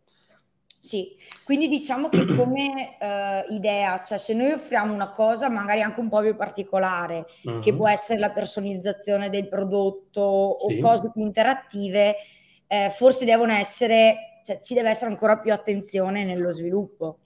[0.86, 5.98] Sì, quindi diciamo che come uh, idea, cioè se noi offriamo una cosa magari anche
[5.98, 7.58] un po' più particolare, uh-huh.
[7.58, 10.76] che può essere la personalizzazione del prodotto sì.
[10.76, 12.14] o cose più interattive,
[12.68, 17.18] eh, forse devono essere, cioè ci deve essere ancora più attenzione nello sviluppo.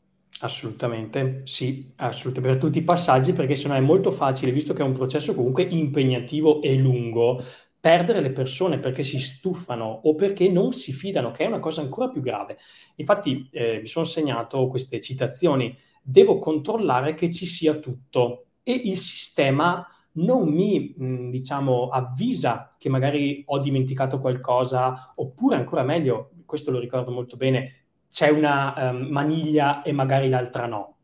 [0.43, 4.87] Assolutamente, sì, assolutamente, per tutti i passaggi, perché sennò è molto facile, visto che è
[4.87, 7.45] un processo comunque impegnativo e lungo,
[7.79, 11.83] perdere le persone perché si stufano o perché non si fidano, che è una cosa
[11.83, 12.57] ancora più grave.
[12.97, 18.97] Infatti eh, mi sono segnato queste citazioni, devo controllare che ci sia tutto e il
[18.97, 26.73] sistema non mi, mh, diciamo, avvisa che magari ho dimenticato qualcosa, oppure ancora meglio, questo
[26.73, 30.97] lo ricordo molto bene, c'è una um, maniglia e magari l'altra no.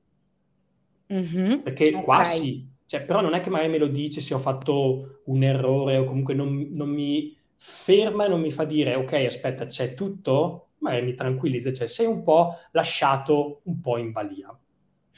[1.12, 2.02] Mm-hmm, Perché okay.
[2.02, 5.44] qua sì, cioè, però non è che magari me lo dice se ho fatto un
[5.44, 9.94] errore o comunque non, non mi ferma e non mi fa dire ok, aspetta, c'è
[9.94, 14.58] tutto, magari mi tranquillizza, cioè sei un po' lasciato un po' in balia.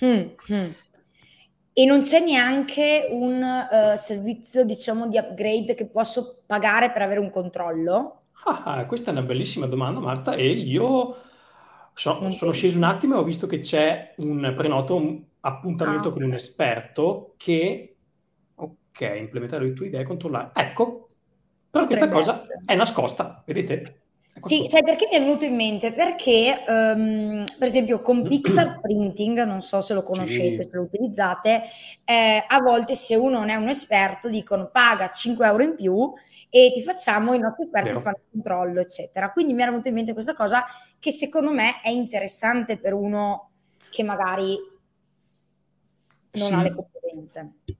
[0.04, 0.70] Mm, mm.
[1.72, 7.20] E non c'è neanche un uh, servizio, diciamo, di upgrade che posso pagare per avere
[7.20, 8.24] un controllo?
[8.44, 11.16] Ah, questa è una bellissima domanda, Marta, e io
[11.98, 16.12] So, sono sceso un attimo e ho visto che c'è un prenoto, un appuntamento ah,
[16.12, 17.96] con un esperto che,
[18.54, 20.52] ok, implementare le tue idee e controllare.
[20.54, 21.08] Ecco,
[21.68, 22.62] però questa cosa essere.
[22.66, 24.02] è nascosta, vedete?
[24.40, 25.92] Sì, sai perché mi è venuto in mente?
[25.92, 30.68] Perché, um, per esempio, con Pixel Printing, non so se lo conoscete, sì.
[30.70, 31.62] se lo utilizzate,
[32.04, 36.12] eh, a volte se uno non è un esperto dicono paga 5 euro in più
[36.50, 38.00] e ti facciamo i nostri esperti Vero.
[38.00, 39.30] fanno il controllo, eccetera.
[39.32, 40.64] Quindi mi era venuta in mente questa cosa
[40.98, 43.50] che secondo me è interessante per uno
[43.90, 44.56] che magari
[46.32, 46.52] non sì.
[46.52, 46.97] ha le competenze.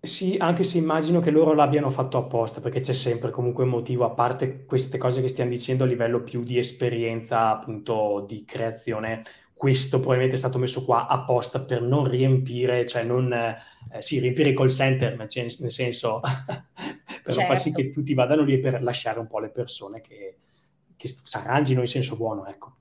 [0.00, 4.04] Sì, anche se immagino che loro l'abbiano fatto apposta, perché c'è sempre comunque un motivo,
[4.04, 9.22] a parte queste cose che stiamo dicendo a livello più di esperienza, appunto, di creazione,
[9.58, 13.56] questo probabilmente è stato messo qua apposta per non riempire, cioè non, eh,
[14.00, 16.20] sì, riempire i call center, nel senso,
[17.22, 17.40] per certo.
[17.40, 20.36] far sì che tutti vadano lì per lasciare un po' le persone che,
[20.96, 22.76] che si arrangino in senso buono, ecco.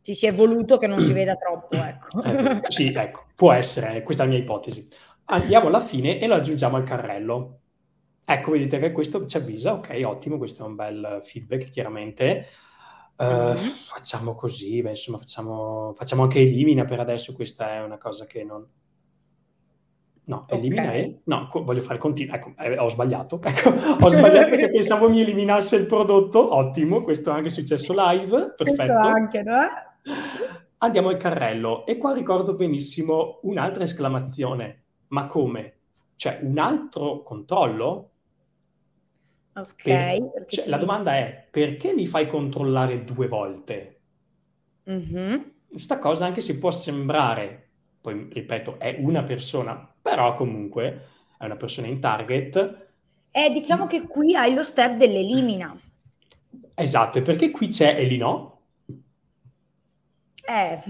[0.00, 2.22] Ci si è voluto che non si veda troppo, ecco.
[2.22, 4.88] eh, sì, ecco, può essere, questa è la mia ipotesi.
[5.26, 7.60] Andiamo alla fine e lo aggiungiamo al carrello.
[8.24, 12.46] Ecco, vedete che questo ci avvisa, ok, ottimo, questo è un bel feedback, chiaramente.
[13.16, 13.56] Uh, mm-hmm.
[13.56, 18.44] Facciamo così, beh, insomma, facciamo, facciamo anche elimina per adesso, questa è una cosa che
[18.44, 18.66] non,
[20.26, 21.00] No, elimina okay.
[21.00, 21.20] e...
[21.24, 22.34] No, co- voglio fare continuo.
[22.34, 23.40] Ecco, eh, ho sbagliato.
[23.46, 26.54] Ecco, ho sbagliato perché pensavo mi eliminasse il prodotto.
[26.54, 28.54] Ottimo, questo è anche successo live.
[28.56, 28.74] Perfetto.
[28.74, 29.58] Questo anche, no?
[30.78, 31.86] Andiamo al carrello.
[31.86, 34.85] E qua ricordo benissimo un'altra esclamazione.
[35.08, 35.74] Ma come?
[36.16, 38.10] Cioè, un altro controllo?
[39.54, 39.82] Ok.
[39.82, 40.44] Per...
[40.48, 44.00] Cioè, la domanda è, perché mi fai controllare due volte?
[44.90, 45.40] Mm-hmm.
[45.68, 47.66] Questa cosa anche se può sembrare
[48.06, 52.86] poi ripeto, è una persona, però comunque è una persona in target.
[53.32, 55.76] Eh, diciamo che qui hai lo step dell'elimina.
[56.72, 58.60] Esatto, e perché qui c'è e lì no?
[60.46, 60.80] Eh.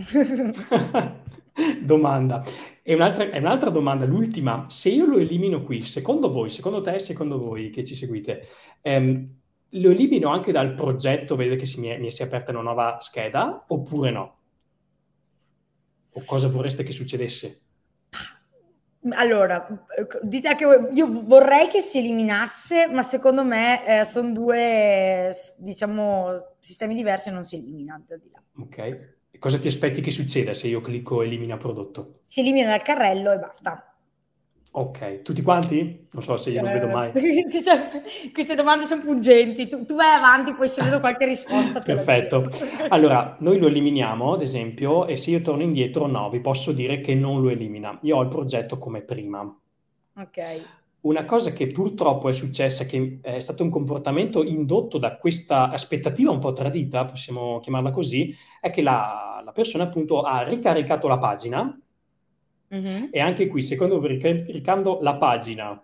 [1.81, 2.45] domanda.
[2.89, 4.67] E un'altra, è un'altra domanda, l'ultima.
[4.69, 8.47] Se io lo elimino qui, secondo voi, secondo te e secondo voi che ci seguite,
[8.81, 9.29] ehm,
[9.71, 12.61] lo elimino anche dal progetto, vedete che si mi, è, mi si è aperta una
[12.61, 14.39] nuova scheda, oppure no?
[16.13, 17.63] O cosa vorreste che succedesse?
[19.11, 19.67] Allora,
[20.23, 26.95] dite che io vorrei che si eliminasse, ma secondo me eh, sono due, diciamo, sistemi
[26.95, 28.41] diversi e non si elimina da di là.
[28.61, 29.16] Ok.
[29.39, 32.11] Cosa ti aspetti che succeda se io clicco elimina prodotto?
[32.23, 33.97] Si elimina dal carrello e basta.
[34.79, 36.07] Ok, tutti quanti?
[36.13, 37.11] Non so se io non vedo mai.
[38.31, 39.67] Queste domande sono pungenti.
[39.69, 41.81] Tu, tu, vai avanti, poi se vedo qualche risposta.
[41.81, 42.51] Perfetto.
[42.89, 47.01] Allora, noi lo eliminiamo, ad esempio, e se io torno indietro, no, vi posso dire
[47.01, 47.99] che non lo elimina.
[48.03, 49.41] Io ho il progetto come prima.
[50.19, 50.63] Ok.
[51.07, 56.33] Una cosa che purtroppo è successa, che è stato un comportamento indotto da questa aspettativa
[56.33, 61.19] un po' tradita, possiamo chiamarla così, è che la, la persona appunto ha ricaricato la
[61.19, 61.81] pagina
[62.75, 63.09] mm-hmm.
[63.13, 65.81] e anche qui, secondo voi, ricaricando la pagina,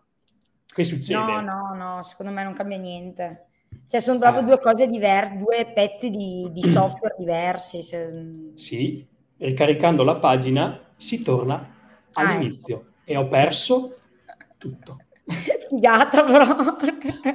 [0.66, 1.20] che succede?
[1.20, 3.46] No, no, no, secondo me non cambia niente.
[3.86, 4.46] Cioè, sono proprio eh.
[4.46, 7.82] due cose diverse, due pezzi di, di software diversi.
[7.82, 8.52] Se...
[8.54, 9.06] Sì,
[9.36, 11.54] ricaricando la pagina si torna
[12.12, 12.90] ah, all'inizio ecco.
[13.04, 13.96] e ho perso
[14.58, 14.98] tutto.
[15.32, 16.44] Figata però.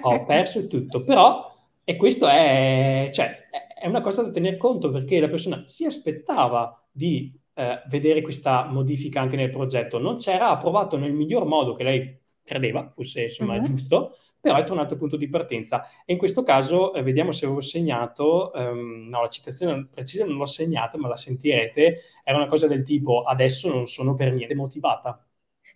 [0.01, 3.47] Ho perso tutto, però, e questo è, cioè,
[3.79, 8.65] è una cosa da tenere conto perché la persona si aspettava di eh, vedere questa
[8.65, 13.55] modifica anche nel progetto, non c'era approvato nel miglior modo che lei credeva fosse insomma
[13.55, 13.61] uh-huh.
[13.61, 15.83] giusto, però è tornato al punto di partenza.
[16.05, 20.37] E in questo caso, eh, vediamo se avevo segnato, um, no, la citazione precisa non
[20.37, 24.55] l'ho segnata, ma la sentirete, era una cosa del tipo, adesso non sono per niente
[24.55, 25.26] motivata.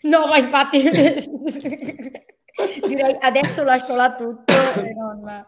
[0.02, 0.82] No, ma infatti
[2.88, 5.46] direi adesso lascio là tutto e non...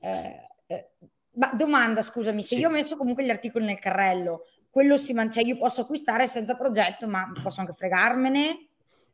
[0.00, 0.90] Eh, eh.
[1.36, 2.60] Ma domanda, scusami, se sì.
[2.60, 6.26] io ho messo comunque gli articoli nel carrello, quello si mangia, cioè io posso acquistare
[6.26, 8.68] senza progetto, ma posso anche fregarmene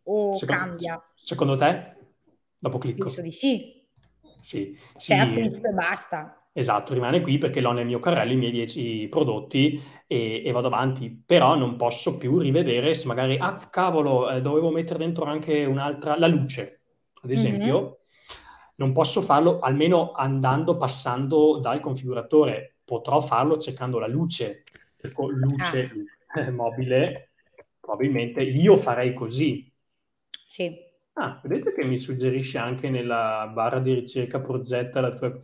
[0.05, 1.05] o secondo, cambia?
[1.15, 1.97] Secondo te?
[2.59, 3.05] Dopo clicco.
[3.07, 3.85] Penso di sì.
[4.41, 4.77] Sì.
[4.97, 5.13] Cioè sì.
[5.15, 6.42] acquisto e basta.
[6.55, 10.67] Esatto, rimane qui perché l'ho nel mio carrello i miei 10 prodotti e, e, vado
[10.67, 15.65] avanti, però non posso più rivedere se magari, ah cavolo, eh, dovevo mettere dentro anche
[15.65, 16.83] un'altra, la luce,
[17.23, 17.93] ad esempio, mm-hmm.
[18.77, 24.65] non posso farlo almeno andando, passando dal configuratore, potrò farlo cercando la luce,
[25.15, 25.91] con luce
[26.35, 26.51] ah.
[26.53, 27.31] mobile,
[27.81, 29.73] probabilmente io farei così.
[30.47, 30.71] Sì.
[31.15, 35.41] Ah, vedete che mi suggerisce anche nella barra di ricerca progetta la tua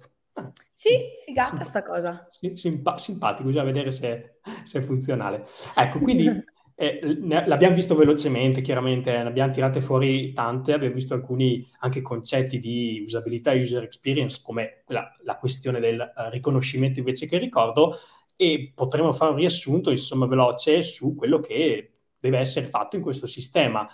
[0.73, 0.91] sì,
[1.25, 2.29] figata sta cosa.
[2.31, 5.47] Simp- simpatico, già vedere se, se è funzionale.
[5.75, 6.27] Ecco, quindi
[6.81, 12.61] eh, l'abbiamo visto velocemente, chiaramente, ne abbiamo tirate fuori tante, abbiamo visto alcuni anche concetti
[12.61, 17.97] di usabilità e user experience, come la, la questione del uh, riconoscimento invece che ricordo,
[18.37, 23.27] e potremo fare un riassunto, insomma, veloce su quello che deve essere fatto in questo
[23.27, 23.85] sistema.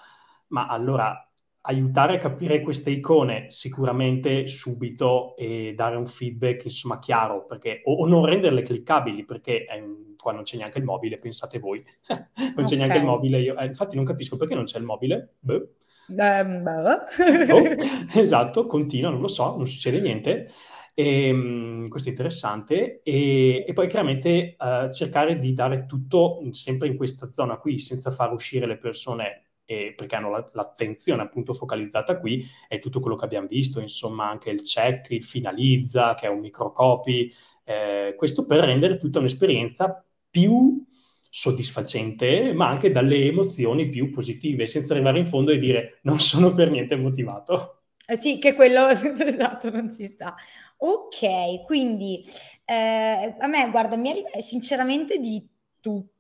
[0.49, 1.27] Ma allora,
[1.67, 7.95] aiutare a capire queste icone sicuramente subito e dare un feedback insomma chiaro perché, o,
[7.95, 11.83] o non renderle cliccabili perché eh, qua non c'è neanche il mobile pensate voi.
[12.37, 12.65] Non okay.
[12.65, 15.37] c'è neanche il mobile io, eh, infatti non capisco perché non c'è il mobile.
[15.41, 15.69] Beh.
[16.07, 16.63] Um,
[17.51, 17.63] oh,
[18.15, 20.49] esatto continua non lo so non succede niente.
[20.93, 23.01] E, um, questo è interessante.
[23.03, 28.11] E, e poi chiaramente uh, cercare di dare tutto sempre in questa zona qui senza
[28.11, 33.17] far uscire le persone e perché hanno la, l'attenzione appunto focalizzata qui, è tutto quello
[33.17, 37.33] che abbiamo visto, insomma anche il check, il finalizza, che è un microcopy,
[37.65, 40.85] eh, questo per rendere tutta un'esperienza più
[41.29, 46.55] soddisfacente, ma anche dalle emozioni più positive, senza arrivare in fondo e dire non sono
[46.55, 47.81] per niente motivato.
[48.07, 50.35] Eh sì, che quello esatto non ci sta.
[50.79, 52.25] Ok, quindi
[52.65, 55.47] eh, a me, guarda, mi arriva sinceramente di
[55.81, 56.14] tutto,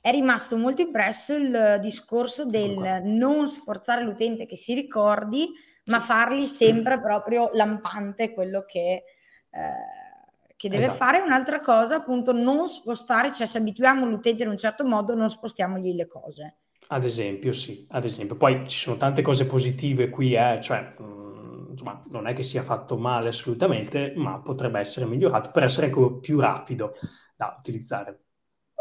[0.00, 5.50] è rimasto molto impresso il discorso del non sforzare l'utente che si ricordi,
[5.84, 9.04] ma fargli sempre proprio lampante quello che,
[9.50, 10.96] eh, che deve esatto.
[10.96, 11.20] fare.
[11.20, 15.94] Un'altra cosa, appunto, non spostare, cioè se abituiamo l'utente in un certo modo, non spostiamogli
[15.94, 16.56] le cose.
[16.88, 18.36] Ad esempio, sì, ad esempio.
[18.36, 22.62] Poi ci sono tante cose positive qui, eh, cioè, mm, insomma, non è che sia
[22.62, 26.94] fatto male assolutamente, ma potrebbe essere migliorato per essere ecco, più rapido
[27.36, 28.20] da utilizzare.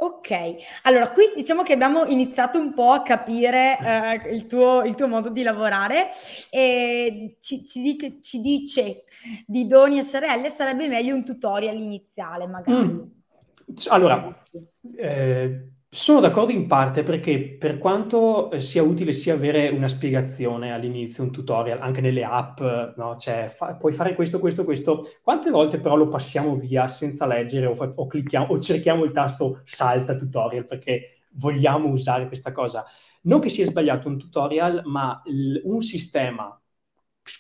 [0.04, 4.96] Ok, allora qui diciamo che abbiamo iniziato un po' a capire eh, il, tuo, il,
[4.96, 6.10] tuo, modo di lavorare
[6.50, 9.04] e ci, ci, dice, ci dice
[9.46, 12.88] di Doni SRL sarebbe meglio un tutorial iniziale magari.
[12.88, 13.00] Mm.
[13.90, 14.42] Allora,
[14.98, 20.72] eh, sono d'accordo in parte perché per quanto eh, sia utile sia avere una spiegazione
[20.72, 22.62] all'inizio, un tutorial, anche nelle app,
[22.96, 23.18] no?
[23.18, 27.66] cioè fa, puoi fare questo, questo, questo, quante volte però lo passiamo via senza leggere
[27.66, 32.86] o, o, clicchiamo, o cerchiamo il tasto salta tutorial perché vogliamo usare questa cosa.
[33.24, 36.58] Non che sia sbagliato un tutorial, ma l- un sistema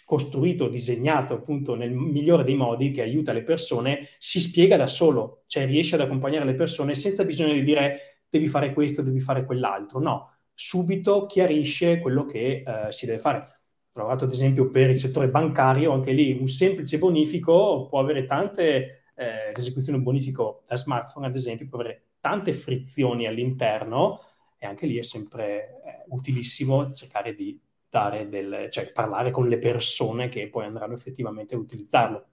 [0.06, 5.43] costruito, disegnato appunto nel migliore dei modi che aiuta le persone, si spiega da solo,
[5.47, 9.46] cioè riesce ad accompagnare le persone senza bisogno di dire devi fare questo, devi fare
[9.46, 10.00] quell'altro.
[10.00, 13.60] No, subito chiarisce quello che eh, si deve fare.
[13.94, 19.04] Lavorato ad esempio per il settore bancario, anche lì un semplice bonifico può avere tante,
[19.16, 24.22] eh, l'esecuzione bonifico da smartphone ad esempio può avere tante frizioni all'interno
[24.58, 27.60] e anche lì è sempre eh, utilissimo cercare di
[27.90, 32.26] dare del, cioè parlare con le persone che poi andranno effettivamente a utilizzarlo,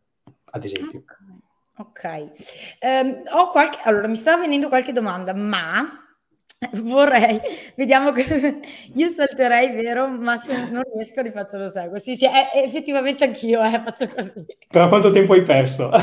[0.44, 1.02] ad esempio.
[1.78, 2.32] Ok,
[2.80, 6.08] um, ho qualche, allora mi stava venendo qualche domanda, ma
[6.72, 7.40] Vorrei,
[7.76, 8.60] vediamo che
[8.94, 10.08] io salterei, vero?
[10.08, 11.98] Ma se non riesco rifaccio lo seguo.
[11.98, 14.44] Sì, sì, è, è effettivamente anch'io eh, faccio così.
[14.68, 15.88] Però quanto tempo hai perso?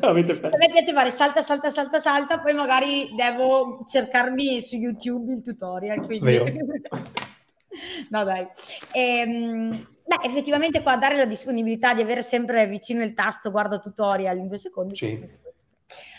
[0.00, 0.56] Avete perso?
[0.56, 5.42] A me piace fare salta, salta, salta, salta, poi magari devo cercarmi su YouTube il
[5.42, 6.04] tutorial.
[6.04, 6.24] Quindi...
[6.24, 6.44] Vero.
[8.10, 8.46] no dai.
[8.92, 14.38] Ehm, beh, effettivamente qua dare la disponibilità di avere sempre vicino il tasto guarda tutorial
[14.38, 14.94] in due secondi.
[14.96, 15.42] Sì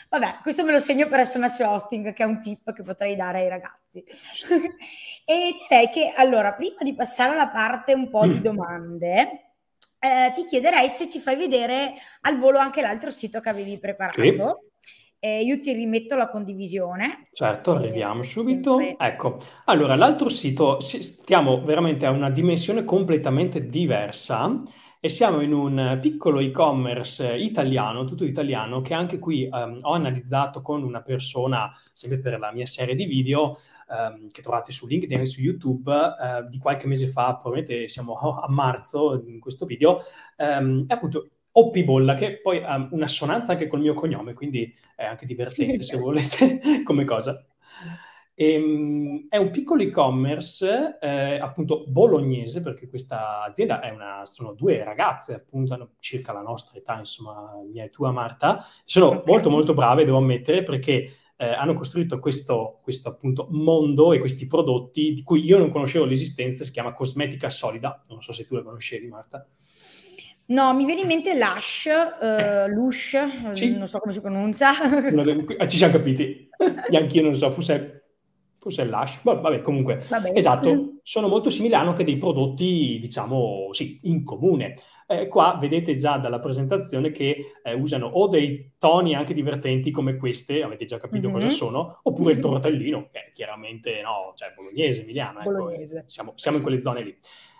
[0.10, 3.40] Vabbè, questo me lo segno per SMS hosting, che è un tip che potrei dare
[3.40, 4.04] ai ragazzi.
[5.26, 9.54] e direi che allora, prima di passare alla parte un po' di domande,
[10.00, 14.22] eh, ti chiederei se ci fai vedere al volo anche l'altro sito che avevi preparato.
[14.22, 15.04] Sì.
[15.20, 17.30] Eh, io ti rimetto la condivisione.
[17.32, 18.78] Certo, arriviamo subito.
[18.78, 19.06] Sempre...
[19.06, 24.64] Ecco, allora l'altro sito, stiamo veramente a una dimensione completamente diversa
[25.06, 30.64] e siamo in un piccolo e-commerce italiano, tutto italiano, che anche qui um, ho analizzato
[30.64, 33.56] con una persona, sempre per la mia serie di video,
[33.88, 38.16] um, che trovate su LinkedIn e su YouTube, uh, di qualche mese fa, probabilmente siamo
[38.42, 40.00] a marzo in questo video,
[40.38, 45.06] um, è appunto Oppi Bolla, che poi ha un'assonanza anche col mio cognome, quindi è
[45.06, 47.46] anche divertente se volete come cosa.
[48.34, 54.54] E, ehm, è un piccolo e-commerce, eh, appunto bolognese, perché questa azienda è una, sono
[54.54, 58.66] due ragazze, appunto, hanno circa la nostra età, insomma, mia e tua Marta.
[58.84, 59.24] Sono okay.
[59.26, 64.46] molto molto brave, devo ammettere, perché eh, hanno costruito questo, questo, appunto mondo e questi
[64.46, 68.56] prodotti di cui io non conoscevo l'esistenza, si chiama Cosmetica Solida, non so se tu
[68.56, 69.48] la conoscevi Marta.
[70.48, 73.76] No, mi viene in mente Lush, uh, Lush, sì.
[73.76, 74.72] non so come si pronuncia.
[75.68, 76.50] Ci siamo capiti,
[76.90, 78.06] e anch'io non so, forse
[78.66, 80.32] forse è l'hash, vabbè comunque, vabbè.
[80.34, 84.76] esatto, sono molto simili, hanno anche dei prodotti, diciamo, sì, in comune.
[85.08, 90.18] Eh, qua vedete già dalla presentazione che eh, usano o dei toni anche divertenti come
[90.18, 91.36] queste, avete già capito mm-hmm.
[91.36, 96.06] cosa sono, oppure il tortellino, che è chiaramente, no, cioè bolognese, emiliano, ecco, bolognese.
[96.08, 97.16] siamo, siamo in quelle zone lì.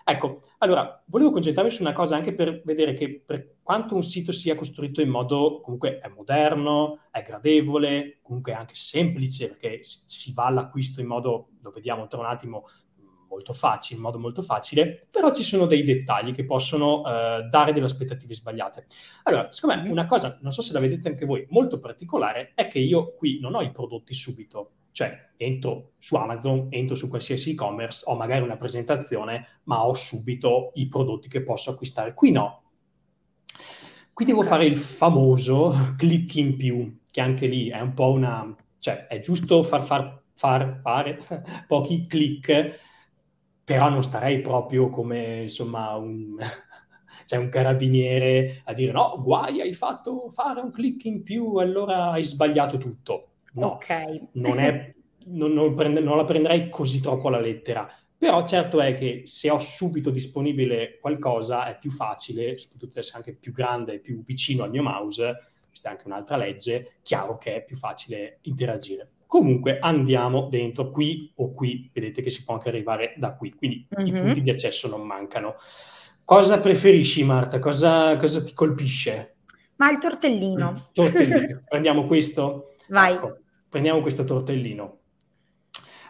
[0.08, 4.30] Ecco, allora, volevo concentrarmi su una cosa anche per vedere che per quanto un sito
[4.30, 10.44] sia costruito in modo comunque è moderno, è gradevole, comunque anche semplice, perché si va
[10.44, 12.66] all'acquisto in modo, lo vediamo tra un attimo,
[13.28, 17.72] molto facile, in modo molto facile, però ci sono dei dettagli che possono eh, dare
[17.72, 18.86] delle aspettative sbagliate.
[19.24, 22.68] Allora, secondo me una cosa, non so se la vedete anche voi, molto particolare è
[22.68, 27.50] che io qui non ho i prodotti subito, cioè, entro su Amazon, entro su qualsiasi
[27.50, 32.14] e-commerce, ho magari una presentazione, ma ho subito i prodotti che posso acquistare.
[32.14, 32.62] Qui no.
[34.10, 38.56] Qui devo fare il famoso click in più, che anche lì è un po' una...
[38.78, 41.20] cioè, è giusto far, far, far fare
[41.68, 42.80] pochi click,
[43.64, 46.38] però non starei proprio come, insomma, un...
[47.26, 52.12] c'è un carabiniere a dire no, guai, hai fatto fare un click in più, allora
[52.12, 54.28] hai sbagliato tutto No, okay.
[54.32, 54.94] non, è,
[55.26, 57.88] non, non, prende, non la prenderei così troppo alla lettera.
[58.18, 63.16] Però certo è che se ho subito disponibile qualcosa è più facile, soprattutto se è
[63.16, 67.36] anche più grande e più vicino al mio mouse, questa è anche un'altra legge, chiaro
[67.36, 69.10] che è più facile interagire.
[69.26, 73.86] Comunque andiamo dentro qui o qui, vedete che si può anche arrivare da qui, quindi
[73.94, 74.06] mm-hmm.
[74.06, 74.20] i mhm.
[74.20, 75.56] punti di accesso non mancano.
[76.24, 77.58] Cosa preferisci Marta?
[77.58, 79.36] Cosa, cosa ti colpisce?
[79.76, 80.72] Ma il tortellino.
[80.72, 81.62] Mm, tortellino.
[81.68, 82.76] Prendiamo questo?
[82.88, 83.14] Vai.
[83.14, 83.38] Ecco.
[83.76, 85.00] Prendiamo questo tortellino.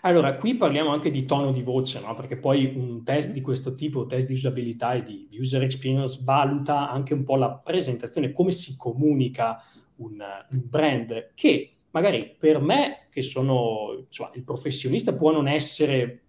[0.03, 2.15] Allora, qui parliamo anche di tono di voce, no?
[2.15, 6.89] perché poi un test di questo tipo, test di usabilità e di user experience, valuta
[6.89, 9.61] anche un po' la presentazione, come si comunica
[9.97, 16.23] un, un brand, che magari per me, che sono insomma, il professionista, può non essere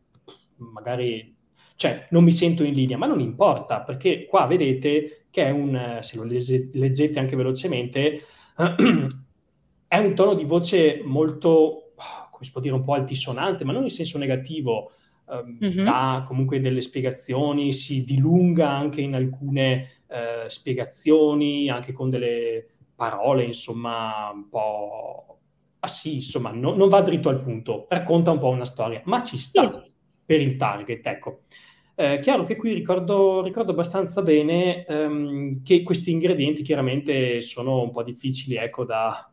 [0.56, 1.38] magari,
[1.76, 6.00] cioè non mi sento in linea, ma non importa, perché qua vedete che è un,
[6.02, 8.24] se lo leggete anche velocemente,
[9.88, 11.94] è un tono di voce molto,
[12.30, 14.92] come si può dire, un po' altisonante, ma non in senso negativo,
[15.28, 15.84] um, mm-hmm.
[15.84, 23.44] dà comunque delle spiegazioni, si dilunga anche in alcune uh, spiegazioni, anche con delle parole,
[23.44, 25.40] insomma, un po'...
[25.80, 29.22] Ah sì, insomma, no, non va dritto al punto, racconta un po' una storia, ma
[29.24, 29.92] ci sta sì.
[30.26, 31.42] per il target, ecco.
[32.00, 37.90] Eh, chiaro che qui ricordo, ricordo abbastanza bene um, che questi ingredienti chiaramente sono un
[37.90, 39.32] po' difficili ecco, da,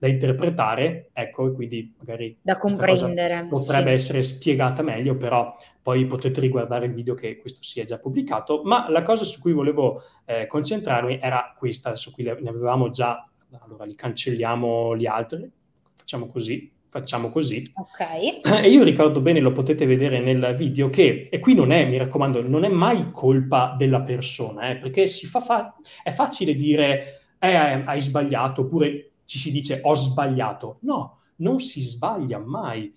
[0.00, 3.44] da interpretare, ecco, e quindi magari da comprendere.
[3.50, 3.94] Potrebbe sì.
[3.96, 8.62] essere spiegata meglio, però poi potete riguardare il video che questo sia già pubblicato.
[8.64, 13.28] Ma la cosa su cui volevo eh, concentrarmi era questa, su cui ne avevamo già,
[13.60, 15.50] allora li cancelliamo gli altri,
[15.94, 17.62] facciamo così, facciamo così.
[17.74, 18.62] Ok.
[18.62, 21.98] E io ricordo bene, lo potete vedere nel video, che, e qui non è, mi
[21.98, 27.20] raccomando, non è mai colpa della persona, eh, perché si fa, fa- è facile dire
[27.38, 30.78] eh, hai sbagliato, oppure ci si dice ho sbagliato.
[30.80, 32.92] No, non si sbaglia mai.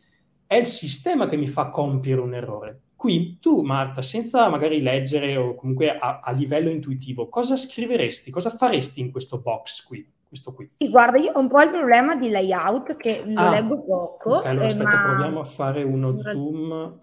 [0.47, 2.81] è il sistema che mi fa compiere un errore.
[2.95, 8.49] Qui tu, Marta, senza magari leggere o comunque a, a livello intuitivo, cosa scriveresti, cosa
[8.49, 10.07] faresti in questo box qui?
[10.27, 10.67] Questo qui?
[10.69, 14.37] Sì, guarda, io ho un po' il problema di layout che lo ah, leggo poco.
[14.37, 15.13] Ok, allora eh, aspetta, ma...
[15.13, 16.97] proviamo a fare uno zoom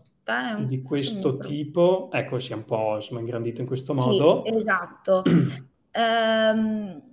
[0.65, 2.09] di questo tipo.
[2.13, 4.43] Ecco, si è un po' insomma, ingrandito in questo modo.
[4.45, 5.23] Sì, esatto.
[5.95, 7.03] um,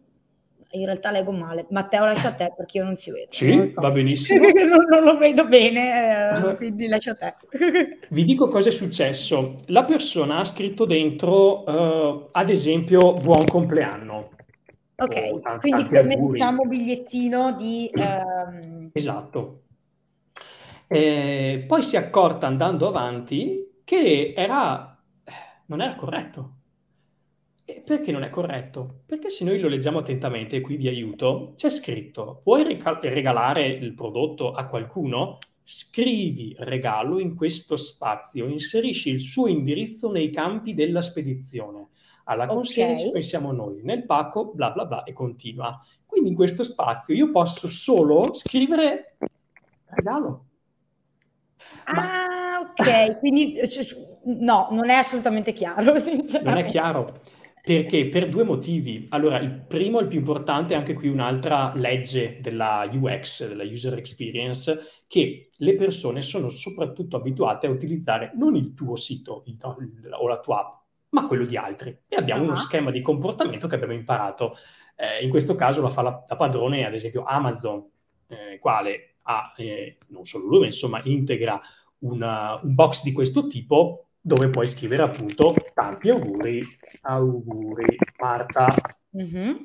[0.72, 1.65] in realtà leggo male.
[1.70, 3.28] Matteo, lascia a te perché io non si vedo.
[3.30, 3.82] Sì, so.
[3.82, 4.47] va benissimo.
[4.51, 7.36] non, non, lo vedo bene, eh, quindi lascia a te.
[8.09, 9.57] Vi dico cosa è successo.
[9.68, 14.32] La persona ha scritto dentro, uh, ad esempio, buon compleanno.
[14.99, 17.89] Ok, tanti, quindi come diciamo bigliettino di...
[17.93, 18.89] Um...
[18.91, 19.61] Esatto.
[20.88, 24.97] E poi si è accorta andando avanti che era,
[25.68, 26.56] non era corretto.
[27.70, 29.01] E perché non è corretto?
[29.05, 33.93] Perché se noi lo leggiamo attentamente, e qui vi aiuto, c'è scritto, vuoi regalare il
[33.93, 35.39] prodotto a qualcuno?
[35.61, 41.89] Scrivi regalo in questo spazio, inserisci il suo indirizzo nei campi della spedizione.
[42.24, 43.03] Alla consegna okay.
[43.03, 45.78] ci pensiamo noi, nel pacco, bla bla bla, e continua.
[46.05, 49.18] Quindi in questo spazio io posso solo scrivere
[49.88, 50.45] regalo.
[51.84, 53.59] Ah, ok, quindi
[54.39, 55.95] no, non è assolutamente chiaro.
[56.43, 57.36] Non è chiaro.
[57.68, 58.07] Perché?
[58.07, 59.07] Per due motivi.
[59.09, 63.97] Allora, il primo, il più importante, è anche qui un'altra legge della UX, della user
[63.97, 70.09] experience, che le persone sono soprattutto abituate a utilizzare non il tuo sito il, il,
[70.13, 71.89] o la tua app, ma quello di altri.
[72.07, 72.47] E abbiamo uh-huh.
[72.47, 72.61] uno ah.
[72.61, 74.55] schema di comportamento che abbiamo imparato.
[74.95, 77.86] Eh, in questo caso la fa la, la padrone, ad esempio Amazon,
[78.28, 81.59] eh, quale ha, eh, non solo lui, ma insomma integra
[81.99, 86.61] una, un box di questo tipo dove puoi scrivere appunto tanti auguri,
[87.03, 88.67] auguri Marta.
[89.15, 89.55] Mm-hmm.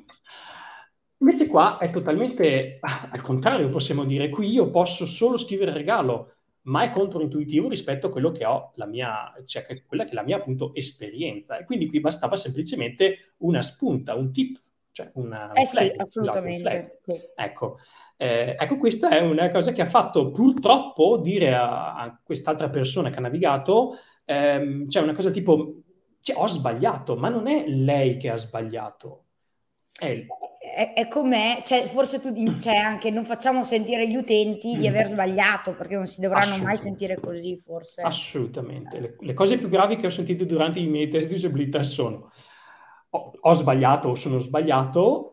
[1.18, 2.78] Invece qua è totalmente
[3.10, 8.10] al contrario, possiamo dire, qui io posso solo scrivere regalo, ma è controintuitivo rispetto a
[8.10, 11.58] quello che ho la mia, cioè quella che è la mia appunto esperienza.
[11.58, 15.50] E quindi qui bastava semplicemente una spunta, un tip, cioè una...
[15.54, 17.00] Eh flag, sì, assolutamente.
[17.04, 17.20] Sì.
[17.34, 17.78] Ecco,
[18.22, 23.10] eh, ecco, questa è una cosa che ha fatto purtroppo dire a, a quest'altra persona
[23.10, 25.80] che ha navigato ehm, cioè una cosa tipo,
[26.20, 29.24] cioè, ho sbagliato, ma non è lei che ha sbagliato.
[29.98, 30.24] È,
[30.76, 35.06] è, è come, cioè, forse tu cioè, anche non facciamo sentire gli utenti di aver
[35.06, 38.02] sbagliato, perché non si dovranno mai sentire così, forse.
[38.02, 39.00] Assolutamente.
[39.00, 42.30] Le, le, cose più gravi che ho sentito durante i miei test di usabilità sono
[43.10, 45.31] ho, ho sbagliato o sono sbagliato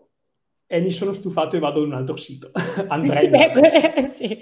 [0.72, 2.52] e mi sono stufato e vado in un altro sito.
[2.90, 3.26] Andrei.
[3.26, 4.38] Sì, beh, sì.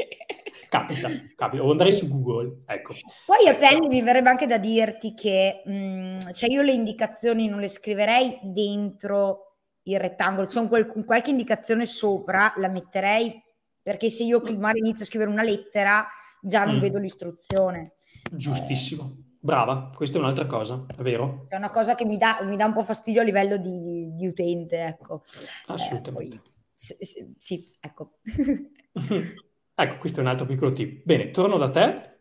[0.68, 2.94] Capita, capita, o andrei su Google, ecco.
[3.26, 7.48] Poi a Penny mi verrebbe anche da dirti che, mh, mm, cioè io le indicazioni
[7.48, 13.42] non le scriverei dentro il rettangolo, c'è quel, qualche indicazione sopra, la metterei,
[13.82, 16.06] perché se io magari inizio a scrivere una lettera,
[16.42, 16.82] già non mm.
[16.82, 17.94] vedo l'istruzione.
[18.30, 19.16] Giustissimo.
[19.18, 19.27] Eh.
[19.48, 21.46] Brava, questa è un'altra cosa, è vero?
[21.48, 24.28] È una cosa che mi dà, mi dà un po' fastidio a livello di, di
[24.28, 25.22] utente, ecco.
[25.68, 26.36] Assolutamente.
[26.36, 26.42] Eh, poi,
[26.74, 28.18] sì, sì, ecco.
[29.74, 31.02] ecco, questo è un altro piccolo tip.
[31.06, 32.16] Bene, torno da te.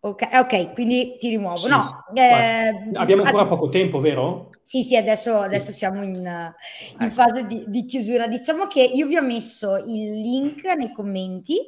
[0.00, 1.56] Ok, okay quindi ti rimuovo.
[1.56, 4.48] Sì, no, eh, abbiamo ancora poco tempo, vero?
[4.62, 6.54] Sì, sì, adesso, adesso siamo in, in
[7.00, 7.12] ecco.
[7.12, 8.26] fase di, di, chiusura.
[8.26, 11.58] Diciamo che io vi ho messo il link nei commenti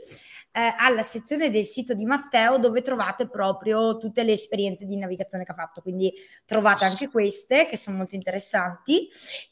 [0.52, 5.44] eh, alla sezione del sito di Matteo dove trovate proprio tutte le esperienze di navigazione
[5.44, 6.12] che ha fatto, quindi
[6.44, 9.08] trovate anche queste che sono molto interessanti.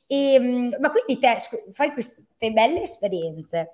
[0.07, 1.39] E, ehm, ma quindi te
[1.73, 3.73] fai queste belle esperienze.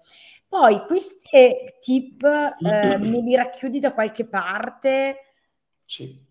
[0.48, 5.16] Poi questi tip eh, me li racchiudi da qualche parte?
[5.84, 6.25] Sì.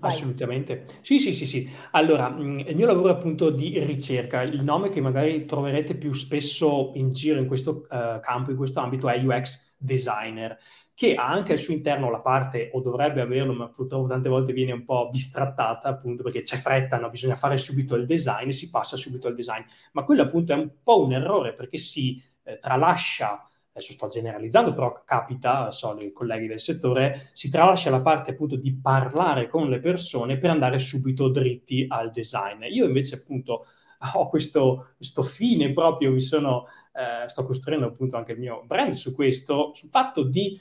[0.00, 0.86] Assolutamente.
[1.00, 1.68] Sì, sì, sì, sì.
[1.92, 4.42] Allora, mm, il mio lavoro è appunto di ricerca.
[4.42, 8.80] Il nome che magari troverete più spesso in giro in questo uh, campo, in questo
[8.80, 10.58] ambito, è UX designer,
[10.94, 14.52] che ha anche al suo interno la parte, o dovrebbe averlo, ma purtroppo tante volte
[14.52, 17.10] viene un po' bistrattata, appunto perché c'è fretta, no?
[17.10, 19.62] bisogna fare subito il design e si passa subito al design.
[19.92, 24.72] Ma quello appunto è un po' un errore perché si eh, tralascia adesso sto generalizzando,
[24.72, 29.68] però capita, so, i colleghi del settore, si tralascia la parte appunto di parlare con
[29.68, 32.64] le persone per andare subito dritti al design.
[32.70, 33.66] Io invece appunto
[34.14, 38.92] ho questo, questo fine proprio, mi sono, eh, sto costruendo appunto anche il mio brand
[38.92, 40.58] su questo, sul fatto di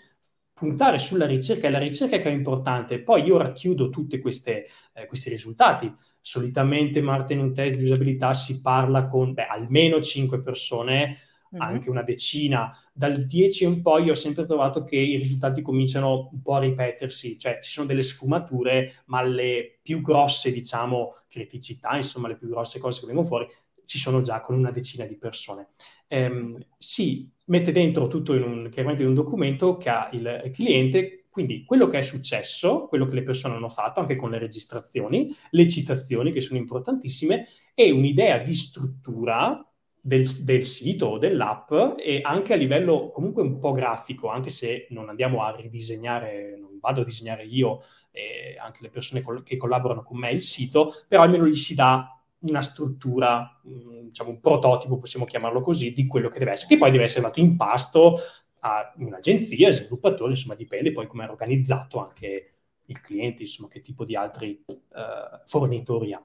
[0.52, 3.02] puntare sulla ricerca, è la ricerca che è importante.
[3.02, 5.92] Poi io racchiudo tutti eh, questi risultati.
[6.20, 11.16] Solitamente, Marta, in un test di usabilità si parla con beh, almeno 5 persone.
[11.58, 12.76] Anche una decina.
[12.94, 17.38] Dal 10 in poi ho sempre trovato che i risultati cominciano un po' a ripetersi,
[17.38, 22.80] cioè ci sono delle sfumature, ma le più grosse, diciamo, criticità, insomma, le più grosse
[22.80, 23.48] cose che vengono fuori,
[23.86, 25.70] ci sono già con una decina di persone.
[26.08, 31.26] Ehm, si mette dentro tutto in un, chiaramente in un documento che ha il cliente
[31.30, 35.28] Quindi quello che è successo, quello che le persone hanno fatto, anche con le registrazioni,
[35.50, 39.62] le citazioni che sono importantissime, e un'idea di struttura
[40.06, 44.86] del, del, sito o dell'app e anche a livello comunque un po' grafico, anche se
[44.92, 47.82] non andiamo a ridisegnare, non vado a disegnare io
[48.12, 51.74] e anche le persone col- che collaborano con me il sito, però almeno gli si
[51.74, 52.08] dà
[52.42, 56.78] una struttura, mm, diciamo un prototipo, possiamo chiamarlo così, di quello che deve essere, che
[56.78, 58.20] poi deve essere dato in pasto
[58.60, 62.52] a un'agenzia, sviluppatore, insomma dipende poi come è organizzato anche
[62.86, 66.24] il cliente, insomma che tipo di altri uh, fornitori ha.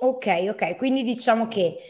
[0.00, 1.86] Ok, ok, quindi diciamo che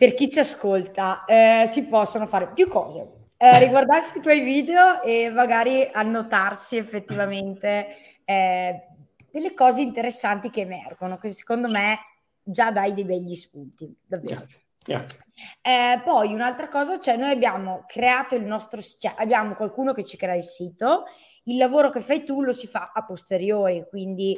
[0.00, 3.26] per chi ci ascolta, eh, si possono fare più cose.
[3.36, 7.88] Eh, riguardarsi i tuoi video e magari annotarsi effettivamente
[8.24, 8.86] eh,
[9.30, 11.98] delle cose interessanti che emergono, che secondo me
[12.42, 14.36] già dai dei begli spunti, davvero.
[14.36, 14.60] Grazie.
[14.82, 15.18] Grazie.
[15.60, 20.16] Eh, poi un'altra cosa, cioè noi abbiamo creato il nostro, cioè abbiamo qualcuno che ci
[20.16, 21.04] crea il sito,
[21.42, 24.34] il lavoro che fai tu lo si fa a posteriori, quindi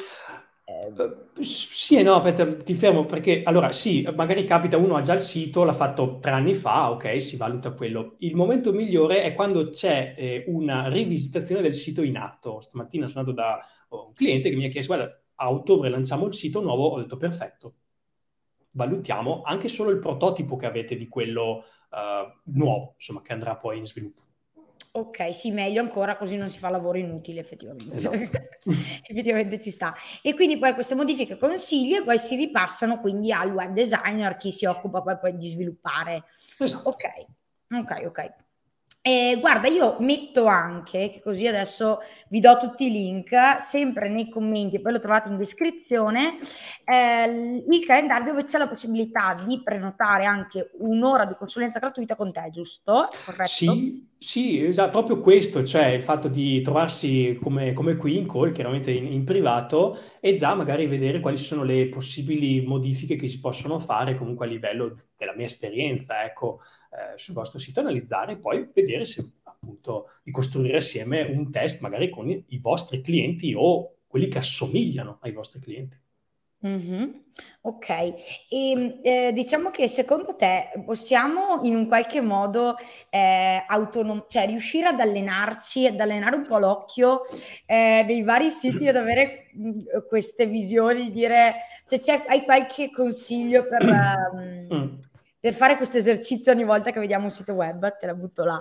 [0.73, 5.15] Uh, sì e no, aspetta, ti fermo perché allora sì, magari capita uno ha già
[5.15, 8.15] il sito, l'ha fatto tre anni fa, ok, si valuta quello.
[8.19, 12.61] Il momento migliore è quando c'è eh, una rivisitazione del sito in atto.
[12.61, 16.27] Stamattina sono andato da oh, un cliente che mi ha chiesto, guarda, a ottobre lanciamo
[16.27, 17.75] il sito nuovo, ho detto perfetto,
[18.75, 23.79] valutiamo anche solo il prototipo che avete di quello uh, nuovo, insomma, che andrà poi
[23.79, 24.23] in sviluppo.
[24.95, 27.95] Ok, sì, meglio ancora così non si fa lavoro inutile effettivamente.
[27.95, 28.17] Esatto.
[29.09, 29.95] effettivamente ci sta.
[30.21, 34.53] E quindi poi queste modifiche consigli e poi si ripassano quindi al web designer, chi
[34.53, 36.25] si occupa poi, poi di sviluppare.
[36.59, 36.91] Esatto.
[36.91, 37.05] Ok,
[37.71, 38.35] ok, ok.
[39.05, 41.99] Eh, guarda, io metto anche, che così adesso
[42.29, 46.39] vi do tutti i link, sempre nei commenti, poi lo trovate in descrizione,
[46.85, 52.31] eh, il calendario dove c'è la possibilità di prenotare anche un'ora di consulenza gratuita con
[52.31, 53.09] te, giusto?
[53.25, 53.49] Corretto?
[53.49, 58.53] Sì, sì, esatto, proprio questo, cioè il fatto di trovarsi come, come qui in call,
[58.53, 63.41] chiaramente in, in, privato, e già magari vedere quali sono le possibili modifiche che si
[63.41, 66.61] possono fare comunque a livello della mia esperienza, ecco,
[66.91, 71.81] eh, sul vostro sito, analizzare e poi vedere se appunto di costruire assieme un test
[71.81, 76.01] magari con i, i vostri clienti o quelli che assomigliano ai vostri clienti.
[76.65, 77.11] Mm-hmm.
[77.63, 78.15] Ok, e
[78.49, 82.77] ehm, eh, diciamo che secondo te possiamo in un qualche modo
[83.11, 87.23] eh, autonom- cioè riuscire ad allenarci, ad allenare un po' l'occhio
[87.67, 92.91] eh, dei vari siti ad avere mh, mm, queste visioni, dire se c'è, hai qualche
[92.93, 93.89] consiglio per,
[94.71, 94.99] um,
[95.43, 98.57] per fare questo esercizio ogni volta che vediamo un sito web, te la butto là.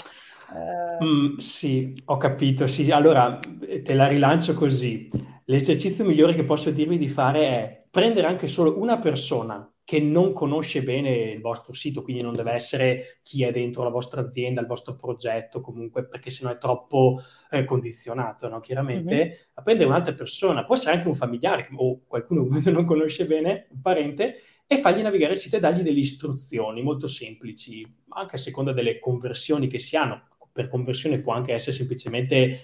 [1.04, 2.90] Mm, sì, ho capito, sì.
[2.90, 3.38] Allora,
[3.84, 5.08] te la rilancio così.
[5.46, 10.34] L'esercizio migliore che posso dirvi di fare è prendere anche solo una persona che non
[10.34, 14.62] conosce bene il vostro sito, quindi non deve essere chi è dentro la vostra azienda,
[14.62, 17.22] il vostro progetto, comunque, perché sennò è troppo
[17.52, 18.60] eh, condizionato, no?
[18.60, 19.34] Chiaramente, mm-hmm.
[19.54, 23.68] a prendere un'altra persona, può essere anche un familiare o qualcuno che non conosce bene,
[23.70, 24.38] un parente,
[24.72, 29.00] e fargli navigare il sito e dargli delle istruzioni molto semplici, anche a seconda delle
[29.00, 30.30] conversioni che si hanno.
[30.50, 32.62] Per conversione può anche essere semplicemente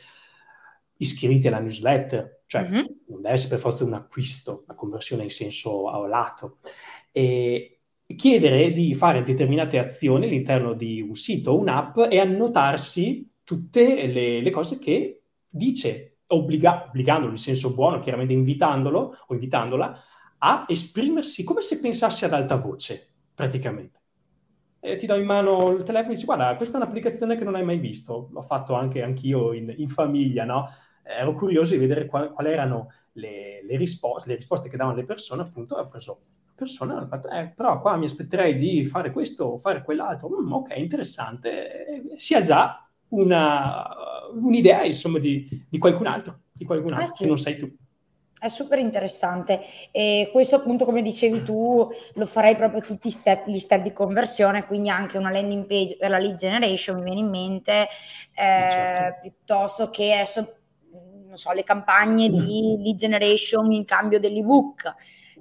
[0.95, 2.85] iscriviti alla newsletter, cioè mm-hmm.
[3.07, 6.59] non deve essere per forza un acquisto, una conversione in senso lato.
[7.11, 7.81] E
[8.15, 14.39] chiedere di fare determinate azioni all'interno di un sito o un'app e annotarsi tutte le,
[14.39, 20.01] le cose che dice, obbliga, obbligandolo in senso buono, chiaramente invitandolo o invitandola
[20.39, 23.95] a esprimersi come se pensasse ad alta voce, praticamente.
[24.79, 27.55] E ti do in mano il telefono e dici guarda, questa è un'applicazione che non
[27.55, 30.69] hai mai visto, l'ho fatto anche anch'io in, in famiglia, no?
[31.07, 35.03] ero curioso di vedere quali qual erano le, le, risposte, le, risposte, che davano le
[35.03, 36.21] persone, appunto, ho preso
[36.53, 40.51] persone hanno fatto, eh, però qua mi aspetterei di fare questo o fare quell'altro, mm,
[40.51, 43.85] ok, interessante, eh, si ha già una,
[44.33, 47.23] un'idea, insomma, di, di, qualcun altro, di qualcun altro, eh sì.
[47.23, 47.71] che non sei tu.
[48.39, 49.61] È super interessante
[49.91, 54.67] e questo appunto come dicevi tu lo farei proprio tutti step, gli step di conversione,
[54.67, 57.87] quindi anche una landing page per la lead generation mi viene in mente,
[58.35, 59.19] eh, certo.
[59.21, 60.57] piuttosto che adesso
[61.25, 62.37] non so, le campagne di
[62.77, 62.83] mm.
[62.83, 64.95] lead generation in cambio dell'ebook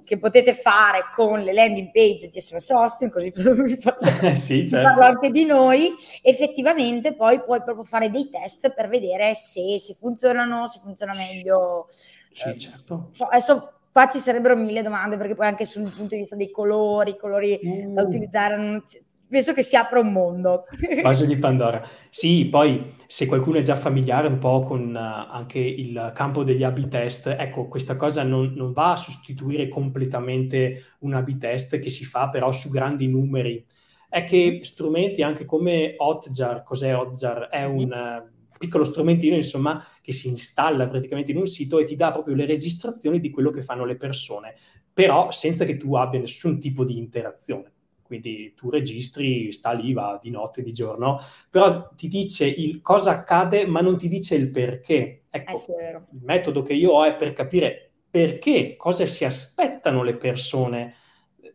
[0.07, 4.87] che potete fare con le landing page di SMS Hosting, così vi faccio sì, certo.
[4.87, 9.93] parlo anche di noi, effettivamente poi puoi proprio fare dei test per vedere se, se
[9.93, 11.89] funzionano, se funziona meglio.
[12.37, 13.09] Sì, eh, certo.
[13.11, 16.51] So, adesso qua ci sarebbero mille domande perché poi anche sul punto di vista dei
[16.51, 17.93] colori, i colori uh.
[17.93, 18.79] da utilizzare, non,
[19.27, 20.65] penso che si apra un mondo.
[21.01, 21.81] Vaso di Pandora.
[22.11, 26.63] Sì, poi se qualcuno è già familiare un po' con uh, anche il campo degli
[26.63, 31.89] A-B test, ecco, questa cosa non, non, va a sostituire completamente un A-B test che
[31.89, 33.65] si fa però su grandi numeri.
[34.07, 37.47] È che strumenti anche come Hotjar, cos'è Hotjar?
[37.47, 37.91] È un...
[37.91, 42.35] Uh, piccolo strumentino, insomma, che si installa praticamente in un sito e ti dà proprio
[42.35, 44.55] le registrazioni di quello che fanno le persone,
[44.91, 47.71] però senza che tu abbia nessun tipo di interazione.
[48.01, 53.11] Quindi tu registri, sta lì, va di notte, di giorno, però ti dice il cosa
[53.11, 55.25] accade, ma non ti dice il perché.
[55.29, 60.15] Ecco, eh il metodo che io ho è per capire perché, cosa si aspettano le
[60.15, 60.93] persone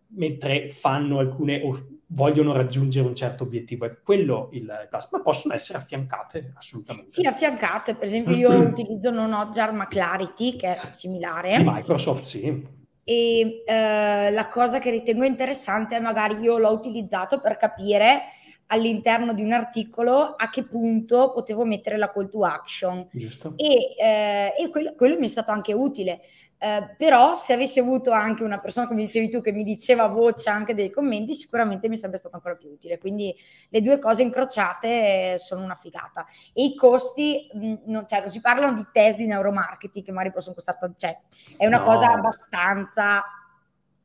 [0.08, 3.86] mentre fanno alcune o vogliono raggiungere un certo obiettivo.
[3.86, 7.10] È quello il task, ma possono essere affiancate assolutamente.
[7.10, 7.94] Sì, affiancate.
[7.94, 11.56] Per esempio, io utilizzo Non-Hotjar ma Clarity, che è similare.
[11.56, 12.80] Di Microsoft, sì.
[13.04, 18.22] E eh, la cosa che ritengo interessante è magari io l'ho utilizzato per capire
[18.66, 23.06] all'interno di un articolo a che punto potevo mettere la call to action.
[23.12, 23.54] Giusto.
[23.56, 26.20] E, eh, e quello, quello, mi è stato anche utile.
[26.62, 30.06] Eh, però se avessi avuto anche una persona, come dicevi tu, che mi diceva a
[30.06, 32.98] voce anche dei commenti, sicuramente mi sarebbe stato ancora più utile.
[32.98, 33.34] Quindi
[33.68, 36.24] le due cose incrociate sono una figata.
[36.52, 40.12] E i costi, mh, mm, non, cioè, non si parlano di test di neuromarketing che
[40.12, 41.18] magari possono costare tanto, cioè
[41.56, 41.84] è una no.
[41.84, 43.24] cosa abbastanza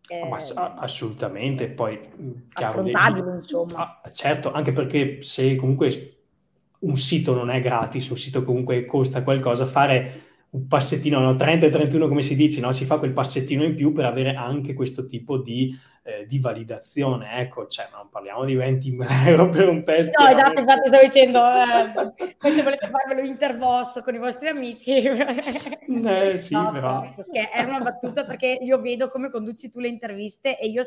[0.08, 0.28] eh,
[0.78, 4.02] assolutamente, poi mm, affrontabile, devi, insomma.
[4.02, 6.22] Ah, certo, anche perché se comunque
[6.80, 10.27] un sito non è gratis, un sito comunque costa qualcosa, fare
[10.58, 11.36] un passettino, no?
[11.36, 12.72] 30 e 31 come si dice, no?
[12.72, 17.40] si fa quel passettino in più per avere anche questo tipo di, eh, di validazione.
[17.40, 20.12] Ecco, cioè, non parliamo di 20 euro per un test.
[20.18, 24.96] No, esatto, infatti stavo dicendo, eh, se volete farvelo interbosso con i vostri amici.
[24.96, 27.04] eh, sì, no, però.
[27.04, 30.84] Scherzo, era una battuta perché io vedo come conduci tu le interviste e io,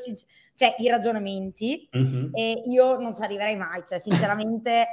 [0.55, 2.29] cioè, i ragionamenti, mm-hmm.
[2.33, 4.87] e io non ci arriverei mai, cioè, sinceramente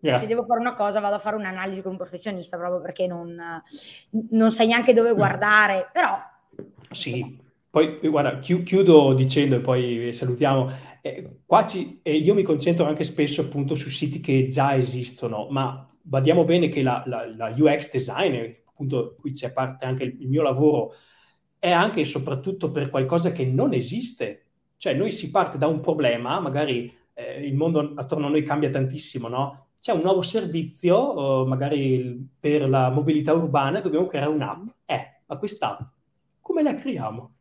[0.00, 0.20] Grazie.
[0.20, 3.36] Se devo fare una cosa vado a fare un'analisi con un professionista proprio perché non,
[4.30, 6.16] non sai neanche dove guardare, però...
[6.90, 7.42] Sì, insomma.
[7.70, 10.70] poi guarda, chiudo dicendo e poi salutiamo,
[11.02, 15.48] eh, qua ci, eh, io mi concentro anche spesso appunto su siti che già esistono,
[15.50, 20.16] ma badiamo bene che la, la, la UX designer, appunto qui c'è parte anche il,
[20.20, 20.94] il mio lavoro,
[21.58, 24.44] è anche e soprattutto per qualcosa che non esiste.
[24.76, 28.70] Cioè noi si parte da un problema, magari eh, il mondo attorno a noi cambia
[28.70, 29.66] tantissimo, no?
[29.80, 34.66] C'è un nuovo servizio, eh, magari per la mobilità urbana, dobbiamo creare un'app.
[34.86, 35.80] Eh, ma quest'app
[36.48, 37.34] come la creiamo?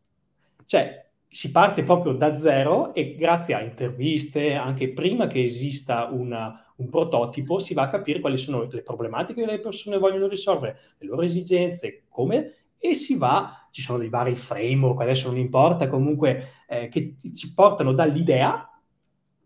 [0.65, 6.73] Cioè, si parte proprio da zero e grazie a interviste, anche prima che esista una,
[6.75, 10.78] un prototipo, si va a capire quali sono le problematiche che le persone vogliono risolvere,
[10.97, 15.88] le loro esigenze, come, e si va, ci sono dei vari framework, adesso non importa,
[15.88, 18.69] comunque, eh, che ci portano dall'idea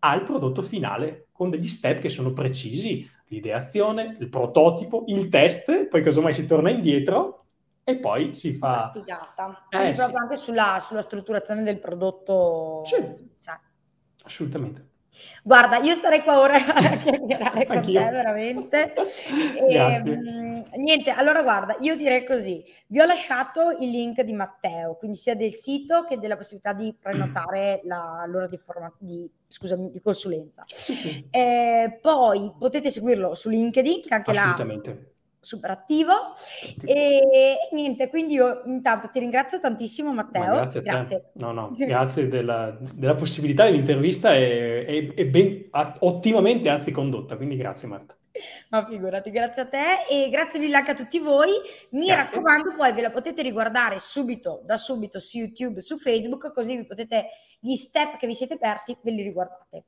[0.04, 6.02] al prodotto finale con degli step che sono precisi, l'ideazione, il prototipo, il test, poi
[6.02, 7.46] casomai si torna indietro
[7.84, 8.92] e poi si fa...
[8.94, 9.66] Figata.
[9.70, 10.16] Eh, proprio sì.
[10.16, 12.82] anche sulla, sulla, strutturazione del prodotto.
[12.86, 12.96] Sì,
[13.40, 13.58] cioè.
[14.24, 14.90] assolutamente.
[15.44, 18.94] Guarda, io starei qua ora a chiacchierare con te, veramente.
[19.72, 20.00] E.
[20.04, 25.18] Mh, niente, allora guarda, io direi così, vi ho lasciato il link di Matteo, quindi
[25.18, 30.02] sia del sito che della possibilità di prenotare la, l'ora di, forma, di, scusami, di
[30.02, 30.64] consulenza.
[30.66, 31.28] Sì, sì.
[31.30, 34.56] Eh, poi potete seguirlo su LinkedIn, che anche là
[35.42, 36.14] super attivo.
[36.86, 40.46] E niente, quindi io intanto ti ringrazio tantissimo Matteo.
[40.46, 41.32] Ma grazie, grazie.
[41.34, 45.70] No, no, grazie della, della possibilità dell'intervista e, e, e ben
[46.00, 48.16] ottimamente anzi condotta, quindi grazie Marta.
[48.70, 51.50] Ma figurati, grazie a te e grazie mille anche a tutti voi.
[51.90, 52.36] Mi grazie.
[52.36, 56.86] raccomando, poi ve la potete riguardare subito, da subito su YouTube, su Facebook, così vi
[56.86, 57.26] potete
[57.60, 59.84] gli step che vi siete persi, ve li riguardate.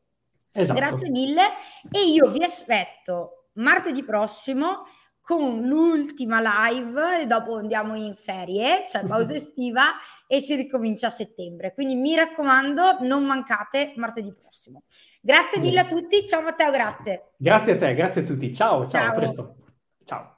[0.51, 0.79] Esatto.
[0.79, 1.43] Grazie mille
[1.89, 4.85] e io vi aspetto martedì prossimo
[5.23, 9.93] con l'ultima live e dopo andiamo in ferie, cioè pausa estiva
[10.27, 11.73] e si ricomincia a settembre.
[11.73, 14.83] Quindi mi raccomando, non mancate martedì prossimo.
[15.21, 17.31] Grazie mille a tutti, ciao Matteo, grazie.
[17.37, 18.53] Grazie a te, grazie a tutti.
[18.53, 19.11] Ciao, ciao, ciao.
[19.11, 19.55] a presto.
[20.03, 20.32] Ciao.